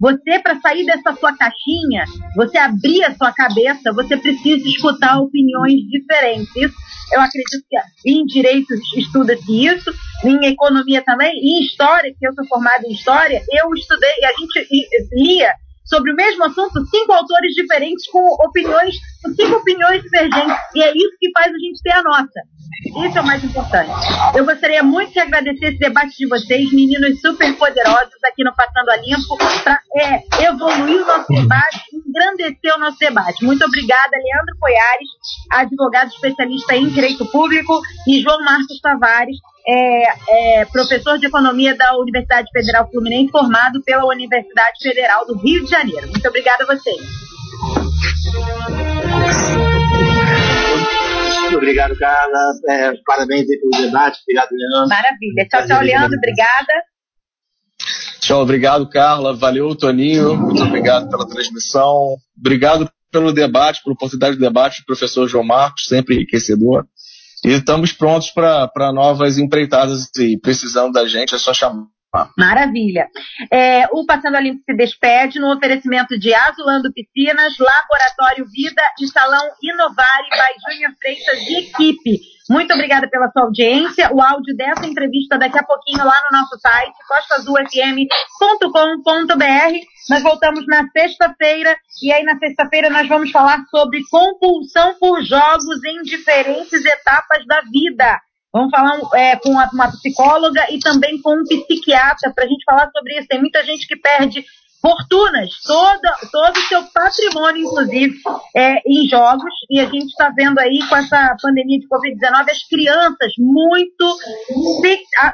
Você, 0.00 0.38
para 0.38 0.60
sair 0.60 0.86
dessa 0.86 1.12
sua 1.16 1.36
caixinha, 1.36 2.04
você 2.36 2.56
abrir 2.56 3.02
a 3.04 3.14
sua 3.16 3.32
cabeça, 3.32 3.92
você 3.92 4.16
precisa 4.16 4.68
escutar 4.68 5.18
opiniões 5.18 5.80
diferentes. 5.90 6.72
Eu 7.12 7.20
acredito 7.20 7.64
que 7.68 8.10
em 8.10 8.24
direito 8.24 8.72
estuda-se 8.96 9.66
isso, 9.66 9.90
em 10.24 10.46
economia 10.46 11.02
também, 11.02 11.32
em 11.32 11.64
história, 11.64 12.14
que 12.16 12.26
eu 12.26 12.32
sou 12.34 12.46
formada 12.46 12.86
em 12.86 12.92
história, 12.92 13.42
eu 13.50 13.74
estudei, 13.74 14.12
a 14.24 14.32
gente 14.38 15.08
lia 15.12 15.52
sobre 15.88 16.12
o 16.12 16.14
mesmo 16.14 16.44
assunto, 16.44 16.84
cinco 16.86 17.12
autores 17.12 17.54
diferentes 17.54 18.06
com 18.10 18.20
opiniões, 18.46 18.94
com 19.22 19.32
cinco 19.34 19.56
opiniões 19.56 20.02
divergentes. 20.02 20.56
E 20.74 20.82
é 20.82 20.90
isso 20.90 21.16
que 21.18 21.30
faz 21.32 21.46
a 21.46 21.58
gente 21.58 21.82
ter 21.82 21.92
a 21.92 22.02
nossa. 22.02 22.40
Isso 23.06 23.18
é 23.18 23.20
o 23.20 23.26
mais 23.26 23.42
importante. 23.42 23.90
Eu 24.36 24.44
gostaria 24.44 24.82
muito 24.82 25.12
de 25.12 25.18
agradecer 25.18 25.66
esse 25.66 25.78
debate 25.78 26.16
de 26.16 26.28
vocês, 26.28 26.72
meninos 26.72 27.20
super 27.20 27.52
poderosos 27.56 28.14
aqui 28.24 28.44
no 28.44 28.54
Passando 28.54 28.90
a 28.90 28.96
Limpo, 28.96 29.36
para 29.64 29.80
é, 29.96 30.46
evoluir 30.46 31.02
o 31.02 31.06
nosso 31.06 31.26
debate, 31.28 31.80
engrandecer 31.92 32.76
o 32.76 32.78
nosso 32.78 32.98
debate. 32.98 33.44
Muito 33.44 33.64
obrigada, 33.64 34.10
Leandro 34.12 34.56
Poiares, 34.60 35.08
advogado 35.50 36.08
especialista 36.08 36.76
em 36.76 36.88
direito 36.88 37.26
público, 37.26 37.80
e 38.06 38.20
João 38.20 38.44
Marcos 38.44 38.80
Tavares, 38.80 39.38
é, 39.66 40.60
é, 40.60 40.64
professor 40.66 41.18
de 41.18 41.26
economia 41.26 41.76
da 41.76 41.96
Universidade 41.98 42.48
Federal 42.52 42.88
Fluminense, 42.90 43.30
formado 43.30 43.82
pela 43.82 44.06
Universidade 44.06 44.78
Federal 44.82 45.26
do 45.26 45.36
Rio 45.38 45.64
de 45.64 45.70
Janeiro. 45.70 46.08
Muito 46.08 46.28
obrigada 46.28 46.64
a 46.64 46.66
vocês. 46.66 47.28
Obrigado, 51.54 51.96
Carla. 51.96 52.38
É, 52.68 52.92
parabéns 53.06 53.46
pelo 53.46 53.82
debate. 53.86 54.18
Obrigado, 54.22 54.48
Leandro. 54.52 54.88
Maravilha. 54.88 55.48
Tchau, 55.48 55.66
tchau, 55.66 55.82
Leandro. 55.82 56.16
Obrigada. 56.16 56.72
Tchau, 58.20 58.42
obrigado, 58.42 58.88
Carla. 58.88 59.34
Valeu, 59.34 59.74
Toninho. 59.74 60.36
Muito 60.36 60.62
obrigado 60.62 61.08
pela 61.08 61.26
transmissão. 61.26 62.16
Obrigado 62.38 62.90
pelo 63.10 63.32
debate, 63.32 63.82
pela 63.82 63.94
oportunidade 63.94 64.36
de 64.36 64.40
debate, 64.40 64.84
professor 64.84 65.26
João 65.26 65.44
Marcos, 65.44 65.86
sempre 65.86 66.16
enriquecedor. 66.16 66.86
E 67.44 67.50
estamos 67.50 67.92
prontos 67.92 68.30
para 68.30 68.92
novas 68.92 69.38
empreitadas 69.38 70.08
e 70.16 70.38
precisando 70.38 70.92
da 70.92 71.06
gente, 71.06 71.34
é 71.34 71.38
só 71.38 71.54
chamar. 71.54 71.86
Maravilha. 72.36 73.08
É, 73.52 73.86
o 73.92 74.04
Passando 74.06 74.36
a 74.36 74.40
Limpo 74.40 74.62
se 74.64 74.74
despede 74.74 75.38
no 75.38 75.54
oferecimento 75.54 76.18
de 76.18 76.34
Azulando 76.34 76.90
Piscinas, 76.92 77.54
Laboratório 77.58 78.46
Vida 78.50 78.82
e 79.00 79.06
Salão 79.08 79.46
Inovare 79.62 80.28
by 80.30 80.72
Júnior 80.72 80.92
Freitas 80.98 81.38
e 81.40 81.68
equipe. 81.68 82.38
Muito 82.48 82.72
obrigada 82.72 83.06
pela 83.10 83.30
sua 83.30 83.42
audiência. 83.42 84.10
O 84.10 84.22
áudio 84.22 84.56
dessa 84.56 84.86
entrevista 84.86 85.36
daqui 85.36 85.58
a 85.58 85.62
pouquinho 85.62 86.02
lá 86.02 86.18
no 86.30 86.38
nosso 86.38 86.58
site, 86.58 86.94
costaazulfm.com.br. 87.06 89.74
Nós 90.08 90.22
voltamos 90.22 90.66
na 90.66 90.88
sexta-feira 90.88 91.76
e 92.02 92.10
aí 92.10 92.24
na 92.24 92.38
sexta-feira 92.38 92.88
nós 92.88 93.06
vamos 93.06 93.30
falar 93.30 93.62
sobre 93.70 94.00
compulsão 94.10 94.94
por 94.98 95.22
jogos 95.22 95.84
em 95.84 96.00
diferentes 96.02 96.82
etapas 96.82 97.44
da 97.46 97.60
vida. 97.70 98.18
Vamos 98.52 98.70
falar 98.70 98.98
é, 99.14 99.36
com 99.36 99.50
uma, 99.50 99.68
uma, 99.72 99.90
psicóloga 99.90 100.66
e 100.70 100.78
também 100.78 101.20
com 101.20 101.34
um 101.34 101.44
psiquiatra 101.44 102.32
para 102.34 102.44
a 102.44 102.48
gente 102.48 102.64
falar 102.64 102.90
sobre 102.90 103.18
isso. 103.18 103.28
Tem 103.28 103.40
muita 103.40 103.62
gente 103.64 103.86
que 103.86 103.96
perde 103.96 104.44
fortunas, 104.80 105.50
toda, 105.66 106.16
todo 106.32 106.56
o 106.56 106.68
seu 106.68 106.82
patrimônio, 106.94 107.64
inclusive, 107.64 108.14
é, 108.56 108.76
em 108.86 109.08
jogos. 109.08 109.52
E 109.70 109.80
a 109.80 109.84
gente 109.84 110.06
está 110.06 110.30
vendo 110.30 110.58
aí 110.58 110.78
com 110.88 110.96
essa 110.96 111.36
pandemia 111.42 111.78
de 111.78 111.88
Covid-19 111.88 112.50
as 112.50 112.66
crianças 112.68 113.32
muito 113.38 114.18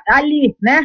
ali, 0.09 0.57
né? 0.61 0.83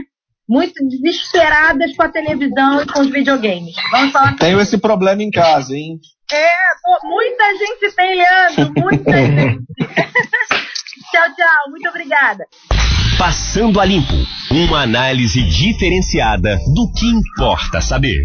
Muito 0.47 0.73
desesperadas 0.87 1.95
com 1.95 2.03
a 2.03 2.09
televisão 2.09 2.81
e 2.81 2.87
com 2.87 3.01
os 3.01 3.09
videogames. 3.09 3.75
Vamos 3.91 4.11
falar 4.11 4.35
Tenho 4.35 4.59
esse 4.59 4.77
problema 4.77 5.21
em 5.21 5.29
casa, 5.29 5.75
hein? 5.75 5.99
É, 6.31 6.47
pô, 6.83 7.07
muita 7.07 7.43
gente 7.55 7.95
tem, 7.95 8.15
Leandro, 8.15 8.73
muita 8.77 9.17
gente. 9.17 9.63
tchau, 11.12 11.36
tchau. 11.36 11.72
Muito 11.72 11.89
obrigada. 11.89 12.45
Passando 13.17 13.80
a 13.80 13.86
Limpo 13.86 14.15
uma 14.52 14.82
análise 14.84 15.43
diferenciada 15.43 16.58
do 16.74 16.91
que 16.93 17.06
importa 17.06 17.82
saber. 17.82 18.24